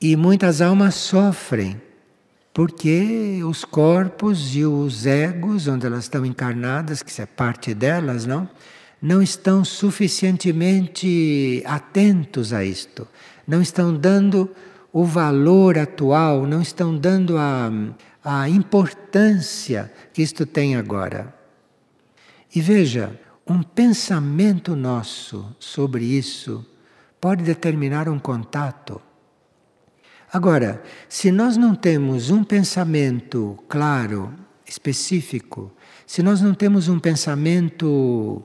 e 0.00 0.14
muitas 0.14 0.60
almas 0.60 0.94
sofrem 0.94 1.80
porque 2.52 3.40
os 3.44 3.64
corpos 3.64 4.54
e 4.54 4.64
os 4.64 5.06
egos, 5.06 5.66
onde 5.68 5.86
elas 5.86 6.04
estão 6.04 6.26
encarnadas, 6.26 7.02
que 7.02 7.20
é 7.20 7.26
parte 7.26 7.72
delas, 7.74 8.26
não, 8.26 8.48
não 9.00 9.22
estão 9.22 9.64
suficientemente 9.64 11.62
atentos 11.64 12.52
a 12.52 12.64
isto, 12.64 13.06
não 13.46 13.62
estão 13.62 13.94
dando 13.96 14.50
o 14.92 15.04
valor 15.04 15.78
atual, 15.78 16.46
não 16.46 16.60
estão 16.60 16.96
dando 16.96 17.36
a, 17.36 17.70
a 18.24 18.48
importância 18.48 19.92
que 20.12 20.22
isto 20.22 20.44
tem 20.44 20.76
agora. 20.76 21.34
E 22.54 22.60
veja, 22.60 23.18
um 23.46 23.62
pensamento 23.62 24.74
nosso 24.74 25.54
sobre 25.58 26.04
isso 26.04 26.66
pode 27.20 27.44
determinar 27.44 28.08
um 28.08 28.18
contato. 28.18 29.00
Agora, 30.32 30.82
se 31.08 31.32
nós 31.32 31.56
não 31.56 31.74
temos 31.74 32.30
um 32.30 32.44
pensamento 32.44 33.58
claro, 33.68 34.32
específico, 34.66 35.72
se 36.06 36.22
nós 36.22 36.40
não 36.40 36.54
temos 36.54 36.88
um 36.88 36.98
pensamento 36.98 38.42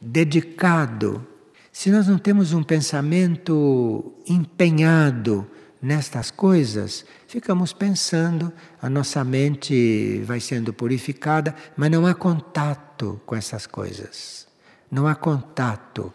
dedicado, 0.00 1.24
se 1.70 1.90
nós 1.90 2.08
não 2.08 2.18
temos 2.18 2.52
um 2.52 2.62
pensamento 2.62 4.12
empenhado 4.26 5.46
nestas 5.82 6.30
coisas, 6.30 7.04
ficamos 7.26 7.72
pensando, 7.72 8.52
a 8.80 8.88
nossa 8.88 9.24
mente 9.24 10.22
vai 10.24 10.38
sendo 10.38 10.72
purificada, 10.72 11.54
mas 11.76 11.90
não 11.90 12.06
há 12.06 12.14
contato 12.14 13.20
com 13.26 13.34
essas 13.34 13.66
coisas. 13.66 14.46
Não 14.88 15.08
há 15.08 15.14
contato. 15.16 16.12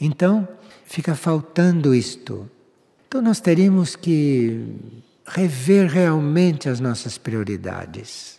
Então, 0.00 0.46
fica 0.84 1.16
faltando 1.16 1.92
isto. 1.92 2.48
Então, 3.08 3.20
nós 3.20 3.40
teríamos 3.40 3.96
que 3.96 4.76
rever 5.26 5.90
realmente 5.90 6.68
as 6.68 6.78
nossas 6.78 7.18
prioridades. 7.18 8.38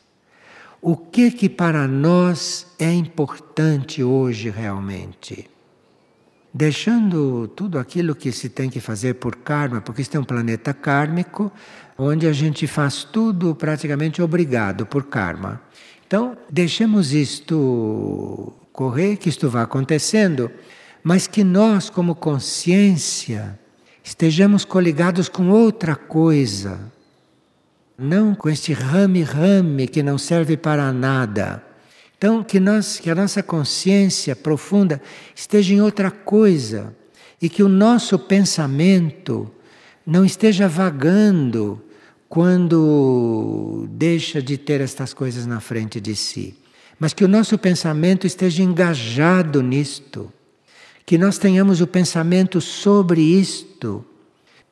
O 0.81 0.95
que 0.95 1.29
que 1.29 1.49
para 1.49 1.87
nós 1.87 2.65
é 2.79 2.93
importante 2.93 4.01
hoje 4.01 4.49
realmente? 4.49 5.49
Deixando 6.53 7.47
tudo 7.49 7.77
aquilo 7.77 8.15
que 8.15 8.31
se 8.31 8.49
tem 8.49 8.69
que 8.69 8.79
fazer 8.79 9.15
por 9.15 9.35
karma, 9.35 9.81
porque 9.81 10.01
este 10.01 10.17
é 10.17 10.19
um 10.19 10.23
planeta 10.23 10.73
kármico, 10.73 11.51
onde 11.97 12.25
a 12.25 12.33
gente 12.33 12.65
faz 12.65 13.03
tudo 13.03 13.53
praticamente 13.53 14.21
obrigado 14.21 14.85
por 14.85 15.03
karma. 15.03 15.61
Então, 16.07 16.35
deixemos 16.49 17.13
isto 17.13 18.51
correr, 18.73 19.17
que 19.17 19.29
isto 19.29 19.47
vá 19.47 19.61
acontecendo, 19.61 20.49
mas 21.03 21.27
que 21.27 21.43
nós, 21.43 21.89
como 21.89 22.15
consciência, 22.15 23.59
estejamos 24.03 24.65
coligados 24.65 25.29
com 25.29 25.49
outra 25.49 25.95
coisa, 25.95 26.79
não 27.97 28.33
com 28.33 28.49
este 28.49 28.73
rame-rame 28.73 29.87
que 29.87 30.01
não 30.01 30.17
serve 30.17 30.57
para 30.57 30.91
nada. 30.91 31.68
Então, 32.19 32.43
que, 32.43 32.59
nós, 32.59 32.99
que 32.99 33.09
a 33.09 33.15
nossa 33.15 33.41
consciência 33.41 34.35
profunda 34.35 35.01
esteja 35.33 35.73
em 35.73 35.79
outra 35.79 36.11
coisa 36.11 36.93
e 37.41 37.47
que 37.47 37.63
o 37.63 37.69
nosso 37.69 38.19
pensamento 38.19 39.49
não 40.05 40.25
esteja 40.25 40.67
vagando 40.67 41.81
quando 42.27 43.87
deixa 43.91 44.41
de 44.41 44.57
ter 44.57 44.81
estas 44.81 45.13
coisas 45.13 45.45
na 45.45 45.61
frente 45.61 46.01
de 46.01 46.13
si, 46.13 46.57
mas 46.99 47.13
que 47.13 47.23
o 47.23 47.27
nosso 47.27 47.57
pensamento 47.57 48.27
esteja 48.27 48.63
engajado 48.63 49.63
nisto 49.63 50.29
que 51.05 51.17
nós 51.17 51.37
tenhamos 51.37 51.79
o 51.79 51.87
pensamento 51.87 52.59
sobre 52.59 53.21
isto 53.21 54.05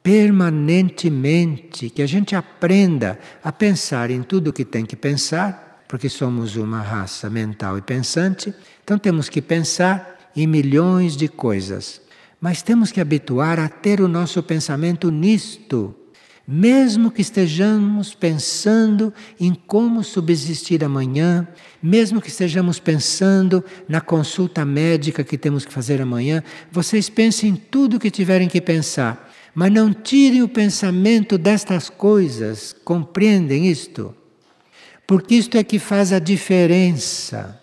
permanentemente, 0.03 1.89
que 1.89 2.01
a 2.01 2.05
gente 2.05 2.35
aprenda 2.35 3.17
a 3.43 3.51
pensar 3.51 4.11
em 4.11 4.21
tudo 4.21 4.49
o 4.49 4.53
que 4.53 4.63
tem 4.63 4.85
que 4.85 4.95
pensar, 4.95 5.66
porque 5.87 6.09
somos 6.09 6.55
uma 6.55 6.81
raça 6.81 7.29
mental 7.29 7.77
e 7.77 7.81
pensante, 7.81 8.53
então 8.83 8.97
temos 8.97 9.29
que 9.29 9.41
pensar 9.41 10.31
em 10.35 10.45
milhões 10.45 11.15
de 11.15 11.27
coisas. 11.27 12.01
Mas 12.39 12.61
temos 12.61 12.91
que 12.91 13.01
habituar 13.01 13.59
a 13.59 13.67
ter 13.67 14.01
o 14.01 14.07
nosso 14.07 14.43
pensamento 14.43 15.09
nisto 15.09 15.95
mesmo 16.47 17.11
que 17.11 17.21
estejamos 17.21 18.15
pensando 18.15 19.13
em 19.37 19.53
como 19.53 20.01
subsistir 20.01 20.81
amanhã, 20.81 21.45
mesmo 21.83 22.21
que 22.21 22.29
estejamos 22.29 22.79
pensando 22.79 23.61
na 23.89 23.99
consulta 23.99 24.63
médica 24.63 25.25
que 25.25 25.37
temos 25.37 25.65
que 25.65 25.73
fazer 25.73 26.01
amanhã, 26.01 26.41
vocês 26.71 27.09
pensem 27.09 27.49
em 27.49 27.55
tudo 27.57 27.99
que 27.99 28.09
tiverem 28.09 28.47
que 28.47 28.61
pensar, 28.61 29.29
mas 29.53 29.73
não 29.73 29.93
tirem 29.93 30.41
o 30.41 30.47
pensamento 30.47 31.37
destas 31.37 31.89
coisas, 31.89 32.73
compreendem 32.85 33.67
isto? 33.67 34.15
Porque 35.07 35.35
isto 35.35 35.57
é 35.57 35.63
que 35.63 35.79
faz 35.79 36.11
a 36.11 36.19
diferença. 36.19 37.59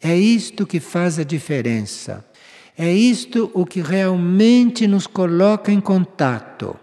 É 0.00 0.16
isto 0.16 0.66
que 0.66 0.80
faz 0.80 1.18
a 1.18 1.22
diferença. 1.22 2.24
É 2.76 2.90
isto 2.90 3.50
o 3.52 3.66
que 3.66 3.82
realmente 3.82 4.86
nos 4.86 5.06
coloca 5.06 5.70
em 5.70 5.80
contato. 5.80 6.74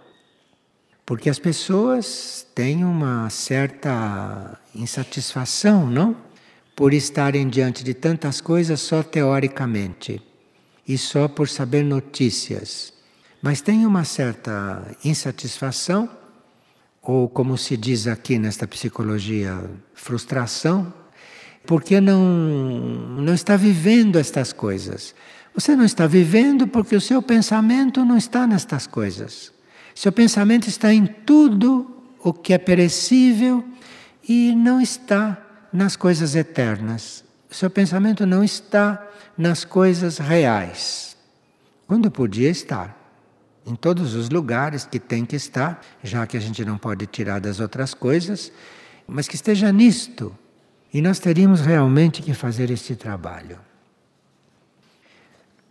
Porque 1.03 1.29
as 1.29 1.39
pessoas 1.39 2.45
têm 2.53 2.83
uma 2.83 3.29
certa 3.29 4.59
insatisfação, 4.75 5.87
não? 5.87 6.15
Por 6.75 6.93
estarem 6.93 7.47
diante 7.47 7.83
de 7.83 7.93
tantas 7.93 8.41
coisas 8.41 8.81
só 8.81 9.01
teoricamente 9.01 10.21
e 10.87 10.97
só 10.97 11.27
por 11.27 11.47
saber 11.49 11.83
notícias. 11.83 12.93
Mas 13.41 13.61
tem 13.61 13.85
uma 13.85 14.03
certa 14.03 14.95
insatisfação, 15.03 16.09
ou 17.05 17.29
como 17.29 17.57
se 17.57 17.77
diz 17.77 18.07
aqui 18.07 18.39
nesta 18.39 18.67
psicologia, 18.67 19.69
frustração, 19.93 20.91
porque 21.65 22.01
não, 22.01 22.19
não 23.19 23.33
está 23.33 23.55
vivendo 23.55 24.17
estas 24.17 24.51
coisas. 24.51 25.13
Você 25.53 25.75
não 25.75 25.85
está 25.85 26.07
vivendo 26.07 26.67
porque 26.67 26.95
o 26.95 27.01
seu 27.01 27.21
pensamento 27.21 28.03
não 28.03 28.17
está 28.17 28.45
nestas 28.45 28.87
coisas. 28.87 29.53
Seu 29.93 30.11
pensamento 30.11 30.67
está 30.67 30.93
em 30.93 31.05
tudo 31.05 31.89
o 32.19 32.33
que 32.33 32.53
é 32.53 32.57
perecível 32.57 33.63
e 34.27 34.53
não 34.55 34.81
está 34.81 35.37
nas 35.71 35.95
coisas 35.95 36.35
eternas. 36.35 37.23
Seu 37.49 37.69
pensamento 37.69 38.25
não 38.25 38.43
está 38.43 39.07
nas 39.37 39.63
coisas 39.63 40.17
reais, 40.17 41.15
quando 41.87 42.09
podia 42.11 42.49
estar. 42.49 43.04
Em 43.65 43.75
todos 43.75 44.13
os 44.13 44.29
lugares 44.29 44.85
que 44.85 44.99
tem 44.99 45.25
que 45.25 45.35
estar, 45.35 45.81
já 46.03 46.27
que 46.27 46.37
a 46.37 46.39
gente 46.39 46.63
não 46.63 46.77
pode 46.77 47.07
tirar 47.07 47.39
das 47.39 47.59
outras 47.59 47.93
coisas, 47.93 48.51
mas 49.07 49.27
que 49.27 49.35
esteja 49.35 49.71
nisto. 49.71 50.35
E 50.93 51.01
nós 51.01 51.19
teríamos 51.19 51.61
realmente 51.61 52.21
que 52.21 52.33
fazer 52.33 52.69
este 52.69 52.95
trabalho. 52.95 53.57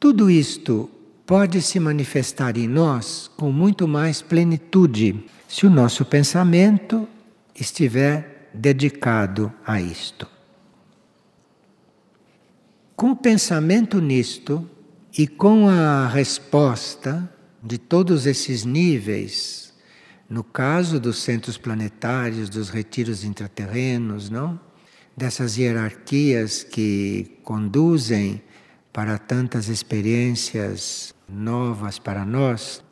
Tudo 0.00 0.28
isto 0.28 0.90
pode 1.24 1.62
se 1.62 1.80
manifestar 1.80 2.58
em 2.58 2.68
nós 2.68 3.30
com 3.36 3.50
muito 3.50 3.88
mais 3.88 4.20
plenitude 4.20 5.24
se 5.48 5.66
o 5.66 5.70
nosso 5.70 6.04
pensamento 6.04 7.08
estiver 7.54 8.50
dedicado 8.52 9.52
a 9.66 9.80
isto. 9.80 10.28
Com 12.96 13.12
o 13.12 13.16
pensamento 13.16 14.00
nisto 14.00 14.68
e 15.16 15.26
com 15.26 15.68
a 15.68 16.08
resposta 16.08 17.32
de 17.64 17.78
todos 17.78 18.26
esses 18.26 18.62
níveis, 18.64 19.72
no 20.28 20.44
caso 20.44 21.00
dos 21.00 21.22
centros 21.22 21.56
planetários, 21.56 22.50
dos 22.50 22.68
retiros 22.68 23.24
intraterrenos, 23.24 24.28
não? 24.28 24.60
Dessas 25.16 25.56
hierarquias 25.56 26.62
que 26.62 27.38
conduzem 27.42 28.42
para 28.92 29.16
tantas 29.16 29.68
experiências 29.68 31.14
novas 31.26 31.98
para 31.98 32.24
nós, 32.24 32.84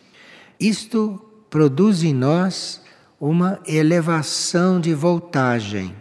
isto 0.58 1.22
produz 1.50 2.02
em 2.02 2.14
nós 2.14 2.80
uma 3.20 3.60
elevação 3.66 4.80
de 4.80 4.94
voltagem. 4.94 5.94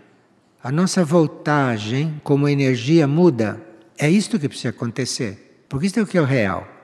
A 0.63 0.71
nossa 0.71 1.03
voltagem, 1.03 2.21
como 2.23 2.47
energia, 2.47 3.05
muda. 3.05 3.61
É 3.97 4.09
isto 4.09 4.39
que 4.39 4.47
precisa 4.47 4.69
acontecer, 4.69 5.65
porque 5.67 5.87
isto 5.87 5.99
é 5.99 6.03
o 6.03 6.07
que 6.07 6.17
é 6.17 6.21
o 6.21 6.25
real. 6.25 6.80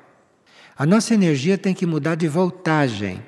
A 0.78 0.86
nossa 0.86 1.14
energia 1.14 1.58
tem 1.58 1.74
que 1.74 1.86
mudar 1.86 2.16
de 2.16 2.28
voltagem. 2.28 3.24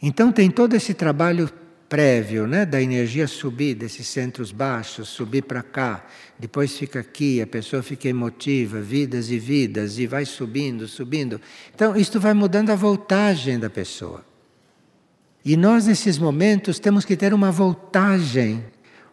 Então 0.00 0.32
tem 0.32 0.50
todo 0.50 0.74
esse 0.74 0.94
trabalho 0.94 1.50
prévio, 1.92 2.46
né, 2.46 2.64
da 2.64 2.80
energia 2.80 3.28
subir 3.28 3.74
desses 3.74 4.06
centros 4.06 4.50
baixos, 4.50 5.10
subir 5.10 5.42
para 5.42 5.62
cá, 5.62 6.06
depois 6.38 6.74
fica 6.74 7.00
aqui, 7.00 7.42
a 7.42 7.46
pessoa 7.46 7.82
fica 7.82 8.08
emotiva, 8.08 8.80
vidas 8.80 9.30
e 9.30 9.38
vidas, 9.38 9.98
e 9.98 10.06
vai 10.06 10.24
subindo, 10.24 10.88
subindo. 10.88 11.38
Então, 11.74 11.94
isto 11.94 12.18
vai 12.18 12.32
mudando 12.32 12.70
a 12.70 12.74
voltagem 12.74 13.58
da 13.58 13.68
pessoa. 13.68 14.24
E 15.44 15.54
nós, 15.54 15.86
nesses 15.86 16.16
momentos, 16.16 16.78
temos 16.78 17.04
que 17.04 17.14
ter 17.14 17.34
uma 17.34 17.50
voltagem 17.50 18.64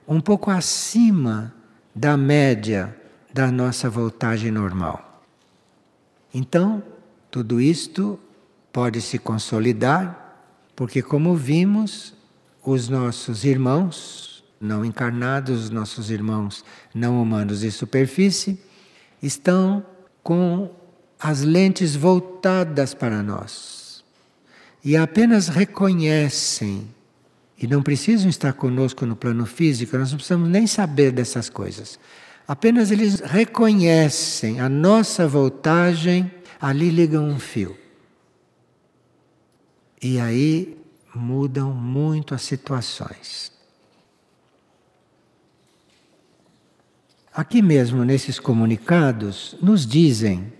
um 0.08 0.22
pouco 0.22 0.50
acima 0.50 1.54
da 1.94 2.16
média 2.16 2.96
da 3.34 3.52
nossa 3.52 3.90
voltagem 3.90 4.52
normal. 4.52 5.22
Então, 6.34 6.82
tudo 7.30 7.62
isto 7.62 8.20
pode 8.72 9.02
se 9.02 9.18
consolidar, 9.18 10.46
porque, 10.76 11.02
como 11.02 11.36
vimos, 11.36 12.14
os 12.64 12.90
nossos 12.90 13.44
irmãos 13.44 14.44
não 14.60 14.84
encarnados, 14.84 15.66
os 15.66 15.70
nossos 15.70 16.12
irmãos 16.12 16.66
não 16.94 17.22
humanos 17.22 17.62
de 17.62 17.72
superfície, 17.72 18.60
estão 19.22 19.86
com 20.22 20.70
as 21.20 21.42
lentes 21.42 21.96
voltadas 21.96 22.94
para 22.94 23.24
nós 23.24 24.04
e 24.84 24.96
apenas 24.96 25.48
reconhecem 25.48 26.88
e 27.58 27.68
não 27.68 27.84
precisam 27.84 28.30
estar 28.30 28.54
conosco 28.54 29.06
no 29.06 29.16
plano 29.16 29.46
físico, 29.46 29.98
nós 29.98 30.12
não 30.12 30.18
precisamos 30.18 30.50
nem 30.50 30.66
saber 30.66 31.12
dessas 31.12 31.50
coisas. 31.50 32.00
Apenas 32.48 32.90
eles 32.90 33.20
reconhecem 33.20 34.62
a 34.62 34.70
nossa 34.70 35.28
voltagem, 35.28 36.32
ali 36.60 36.90
ligam 36.90 37.28
um 37.28 37.40
fio. 37.40 37.78
E 40.02 40.20
aí 40.20 40.78
mudam 41.16 41.74
muito 41.74 42.36
as 42.36 42.42
situações. 42.42 43.52
Aqui 47.34 47.62
mesmo 47.62 48.04
nesses 48.04 48.40
comunicados 48.40 49.56
nos 49.62 49.86
dizem 49.86 50.52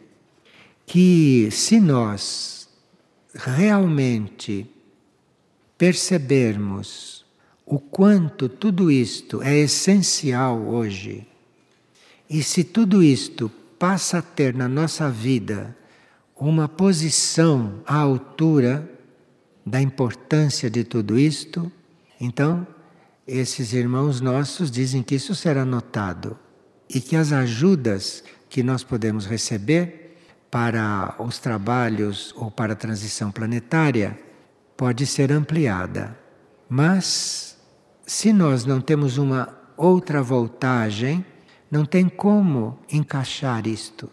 que 0.86 1.50
se 1.52 1.80
nós 1.80 2.70
realmente 3.34 4.70
percebermos 5.78 7.26
o 7.66 7.80
quanto 7.80 8.50
tudo 8.50 8.90
isto 8.90 9.42
é 9.42 9.58
essencial 9.58 10.60
hoje, 10.68 11.28
e 12.30 12.42
se 12.42 12.64
tudo 12.64 13.04
isto 13.04 13.50
passa 13.78 14.20
a 14.20 14.22
ter 14.22 14.54
na 14.54 14.68
nossa 14.68 15.10
vida 15.10 15.76
uma 16.40 16.70
posição 16.70 17.82
à 17.86 17.98
altura 17.98 18.90
da 19.66 19.82
importância 19.82 20.70
de 20.70 20.84
tudo 20.84 21.20
isto, 21.20 21.72
então 22.20 22.66
esses 23.28 23.74
irmãos 23.74 24.22
nossos 24.22 24.72
dizem 24.72 25.04
que 25.04 25.16
isso 25.16 25.36
será 25.36 25.66
notado 25.66 26.38
e 26.90 27.02
que 27.02 27.16
as 27.16 27.32
ajudas 27.32 28.24
que 28.50 28.64
nós 28.64 28.84
podemos 28.84 29.26
receber 29.26 30.18
para 30.50 31.14
os 31.20 31.38
trabalhos 31.38 32.34
ou 32.36 32.50
para 32.50 32.74
a 32.74 32.76
transição 32.76 33.32
planetária 33.32 34.18
pode 34.76 35.06
ser 35.06 35.32
ampliada. 35.32 36.18
Mas 36.68 37.58
se 38.06 38.34
nós 38.34 38.66
não 38.66 38.82
temos 38.82 39.18
uma 39.18 39.56
outra 39.78 40.24
voltagem, 40.24 41.24
não 41.70 41.86
tem 41.86 42.10
como 42.10 42.80
encaixar 42.92 43.68
isto, 43.68 44.10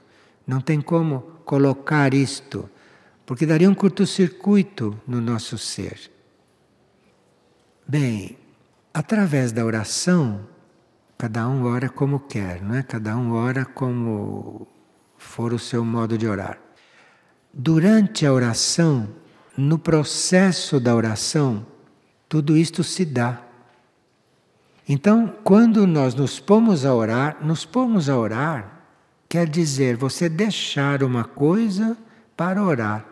não 0.46 0.60
tem 0.60 0.80
como 0.80 1.35
colocar 1.46 2.12
isto 2.12 2.68
porque 3.24 3.46
daria 3.46 3.70
um 3.70 3.74
curto-circuito 3.74 5.00
no 5.06 5.20
nosso 5.20 5.56
ser. 5.56 6.12
Bem, 7.86 8.36
através 8.92 9.50
da 9.50 9.64
oração, 9.64 10.46
cada 11.16 11.48
um 11.48 11.64
ora 11.64 11.88
como 11.88 12.20
quer, 12.20 12.62
não 12.62 12.74
é? 12.74 12.82
Cada 12.82 13.16
um 13.16 13.32
ora 13.32 13.64
como 13.64 14.68
for 15.16 15.52
o 15.52 15.58
seu 15.58 15.84
modo 15.84 16.18
de 16.18 16.26
orar. 16.26 16.58
Durante 17.52 18.26
a 18.26 18.32
oração, 18.32 19.08
no 19.56 19.78
processo 19.78 20.78
da 20.78 20.94
oração, 20.94 21.66
tudo 22.28 22.56
isto 22.56 22.84
se 22.84 23.04
dá. 23.04 23.40
Então, 24.88 25.34
quando 25.42 25.84
nós 25.84 26.14
nos 26.14 26.38
pomos 26.38 26.84
a 26.84 26.94
orar, 26.94 27.38
nos 27.44 27.64
pomos 27.64 28.08
a 28.08 28.16
orar 28.16 28.75
quer 29.28 29.48
dizer 29.48 29.96
você 29.96 30.28
deixar 30.28 31.02
uma 31.02 31.24
coisa 31.24 31.96
para 32.36 32.62
orar. 32.62 33.04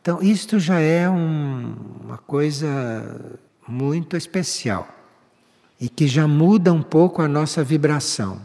Então, 0.00 0.22
isto 0.22 0.58
já 0.58 0.80
é 0.80 1.08
um, 1.08 1.74
uma 2.02 2.18
coisa 2.18 3.40
muito 3.66 4.16
especial 4.16 4.88
e 5.80 5.88
que 5.88 6.06
já 6.06 6.26
muda 6.26 6.72
um 6.72 6.82
pouco 6.82 7.20
a 7.22 7.28
nossa 7.28 7.62
vibração. 7.62 8.40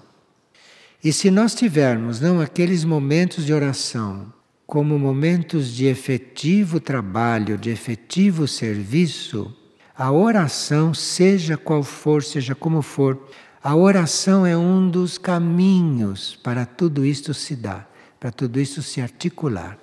E 1.04 1.12
se 1.12 1.32
nós 1.32 1.56
tivermos 1.56 2.20
não 2.20 2.40
aqueles 2.40 2.84
momentos 2.84 3.46
de 3.46 3.54
oração 3.54 4.32
como 4.66 4.98
momentos 4.98 5.70
de 5.74 5.86
efetivo 5.86 6.80
trabalho, 6.80 7.58
de 7.58 7.70
efetivo 7.70 8.48
serviço, 8.48 9.56
a 9.96 10.12
oração, 10.12 10.94
seja 10.94 11.56
qual 11.58 11.84
for, 11.84 12.24
seja 12.24 12.56
como 12.56 12.82
for, 12.82 13.30
a 13.64 13.78
oração 13.78 14.46
é 14.46 14.58
um 14.58 14.90
dos 14.90 15.18
caminhos 15.18 16.36
para 16.44 16.66
tudo 16.66 17.06
isto 17.06 17.34
se 17.34 17.56
dar, 17.56 17.90
para 18.20 18.30
tudo 18.30 18.60
isso 18.60 18.84
se 18.84 19.00
articular. 19.00 19.80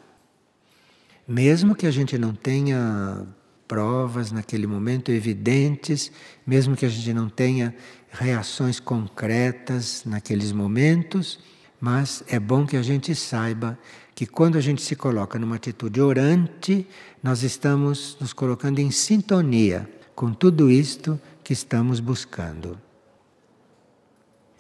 Mesmo 1.27 1.75
que 1.75 1.87
a 1.87 1.91
gente 1.91 2.19
não 2.19 2.35
tenha 2.35 3.27
provas 3.67 4.33
naquele 4.33 4.67
momento 4.67 5.11
evidentes, 5.11 6.13
mesmo 6.47 6.77
que 6.77 6.85
a 6.85 6.91
gente 6.91 7.15
não 7.15 7.31
tenha 7.31 7.75
reações 8.11 8.79
concretas 8.79 10.03
naqueles 10.05 10.53
momentos, 10.53 11.39
mas 11.81 12.23
é 12.29 12.39
bom 12.39 12.67
que 12.67 12.77
a 12.77 12.83
gente 12.83 13.15
saiba 13.15 13.79
que 14.15 14.27
quando 14.27 14.59
a 14.59 14.61
gente 14.61 14.83
se 14.83 14.95
coloca 14.95 15.39
numa 15.39 15.57
atitude 15.57 16.03
orante, 16.03 16.87
nós 17.23 17.43
estamos 17.43 18.19
nos 18.21 18.35
colocando 18.35 18.79
em 18.79 18.91
sintonia 18.91 19.89
com 20.15 20.35
tudo 20.35 20.71
isto 20.71 21.19
que 21.43 21.55
estamos 21.55 21.99
buscando. 21.99 22.90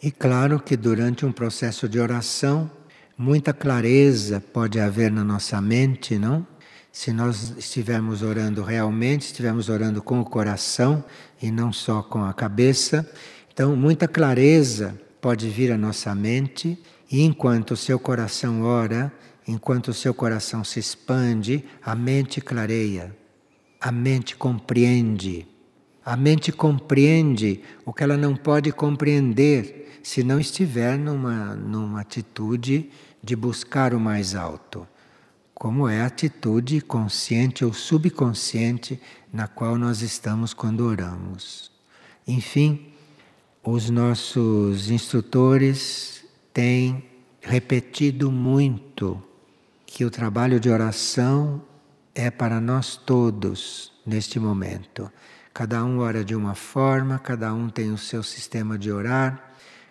E 0.02 0.10
claro 0.10 0.60
que 0.60 0.76
durante 0.76 1.26
um 1.26 1.32
processo 1.32 1.88
de 1.88 2.00
oração, 2.00 2.70
muita 3.16 3.52
clareza 3.52 4.40
pode 4.40 4.80
haver 4.80 5.10
na 5.10 5.22
nossa 5.22 5.60
mente, 5.60 6.18
não? 6.18 6.46
se 6.92 7.12
nós 7.12 7.54
estivermos 7.56 8.22
orando 8.22 8.62
realmente, 8.62 9.22
estivermos 9.22 9.68
orando 9.68 10.02
com 10.02 10.20
o 10.20 10.24
coração 10.24 11.04
e 11.40 11.50
não 11.50 11.72
só 11.72 12.02
com 12.02 12.24
a 12.24 12.34
cabeça, 12.34 13.08
então 13.52 13.76
muita 13.76 14.08
clareza 14.08 14.98
pode 15.20 15.48
vir 15.48 15.70
à 15.70 15.78
nossa 15.78 16.14
mente, 16.14 16.78
e 17.10 17.22
enquanto 17.22 17.72
o 17.72 17.76
seu 17.76 17.98
coração 17.98 18.62
ora, 18.62 19.12
enquanto 19.46 19.88
o 19.88 19.94
seu 19.94 20.14
coração 20.14 20.64
se 20.64 20.80
expande, 20.80 21.64
a 21.82 21.94
mente 21.94 22.40
clareia. 22.40 23.16
a 23.80 23.90
mente 23.90 24.36
compreende. 24.36 25.46
A 26.04 26.14
mente 26.14 26.52
compreende 26.52 27.62
o 27.84 27.94
que 27.94 28.02
ela 28.02 28.16
não 28.16 28.36
pode 28.36 28.70
compreender 28.72 29.89
se 30.02 30.22
não 30.22 30.40
estiver 30.40 30.98
numa, 30.98 31.54
numa 31.54 32.00
atitude 32.00 32.90
de 33.22 33.36
buscar 33.36 33.94
o 33.94 34.00
mais 34.00 34.34
alto, 34.34 34.86
como 35.54 35.88
é 35.88 36.00
a 36.00 36.06
atitude 36.06 36.80
consciente 36.80 37.64
ou 37.64 37.72
subconsciente 37.72 39.00
na 39.32 39.46
qual 39.46 39.76
nós 39.76 40.00
estamos 40.00 40.54
quando 40.54 40.80
oramos. 40.80 41.70
Enfim, 42.26 42.92
os 43.62 43.90
nossos 43.90 44.90
instrutores 44.90 46.24
têm 46.52 47.04
repetido 47.42 48.30
muito 48.30 49.22
que 49.84 50.04
o 50.04 50.10
trabalho 50.10 50.58
de 50.58 50.70
oração 50.70 51.62
é 52.14 52.30
para 52.30 52.60
nós 52.60 52.96
todos 52.96 53.92
neste 54.06 54.38
momento. 54.38 55.10
Cada 55.52 55.84
um 55.84 55.98
ora 55.98 56.24
de 56.24 56.34
uma 56.34 56.54
forma, 56.54 57.18
cada 57.18 57.52
um 57.52 57.68
tem 57.68 57.92
o 57.92 57.98
seu 57.98 58.22
sistema 58.22 58.78
de 58.78 58.90
orar, 58.90 59.49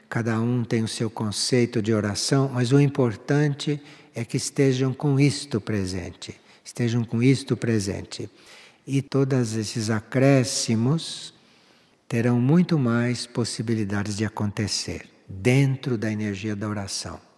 cada 0.10 0.42
um 0.42 0.64
tem 0.64 0.84
o 0.84 0.88
seu 0.88 1.10
conceito 1.10 1.82
de 1.82 1.94
oração, 1.94 2.50
mas 2.52 2.72
o 2.72 2.80
importante 2.80 3.80
é 4.16 4.26
que 4.26 4.38
estejam 4.38 4.92
com 4.92 5.20
isto 5.20 5.62
presente. 5.62 6.36
Estejam 6.66 7.04
com 7.04 7.22
isto 7.22 7.56
presente. 7.56 8.30
E 8.86 9.02
todos 9.02 9.56
esses 9.56 9.90
acréscimos 9.90 11.34
terão 12.08 12.42
muito 12.42 12.80
mais 12.80 13.28
possibilidades 13.28 14.18
de 14.18 14.26
acontecer 14.26 15.08
dentro 15.28 15.96
da 15.96 16.12
energia 16.12 16.56
da 16.56 16.68
oração. 16.68 17.29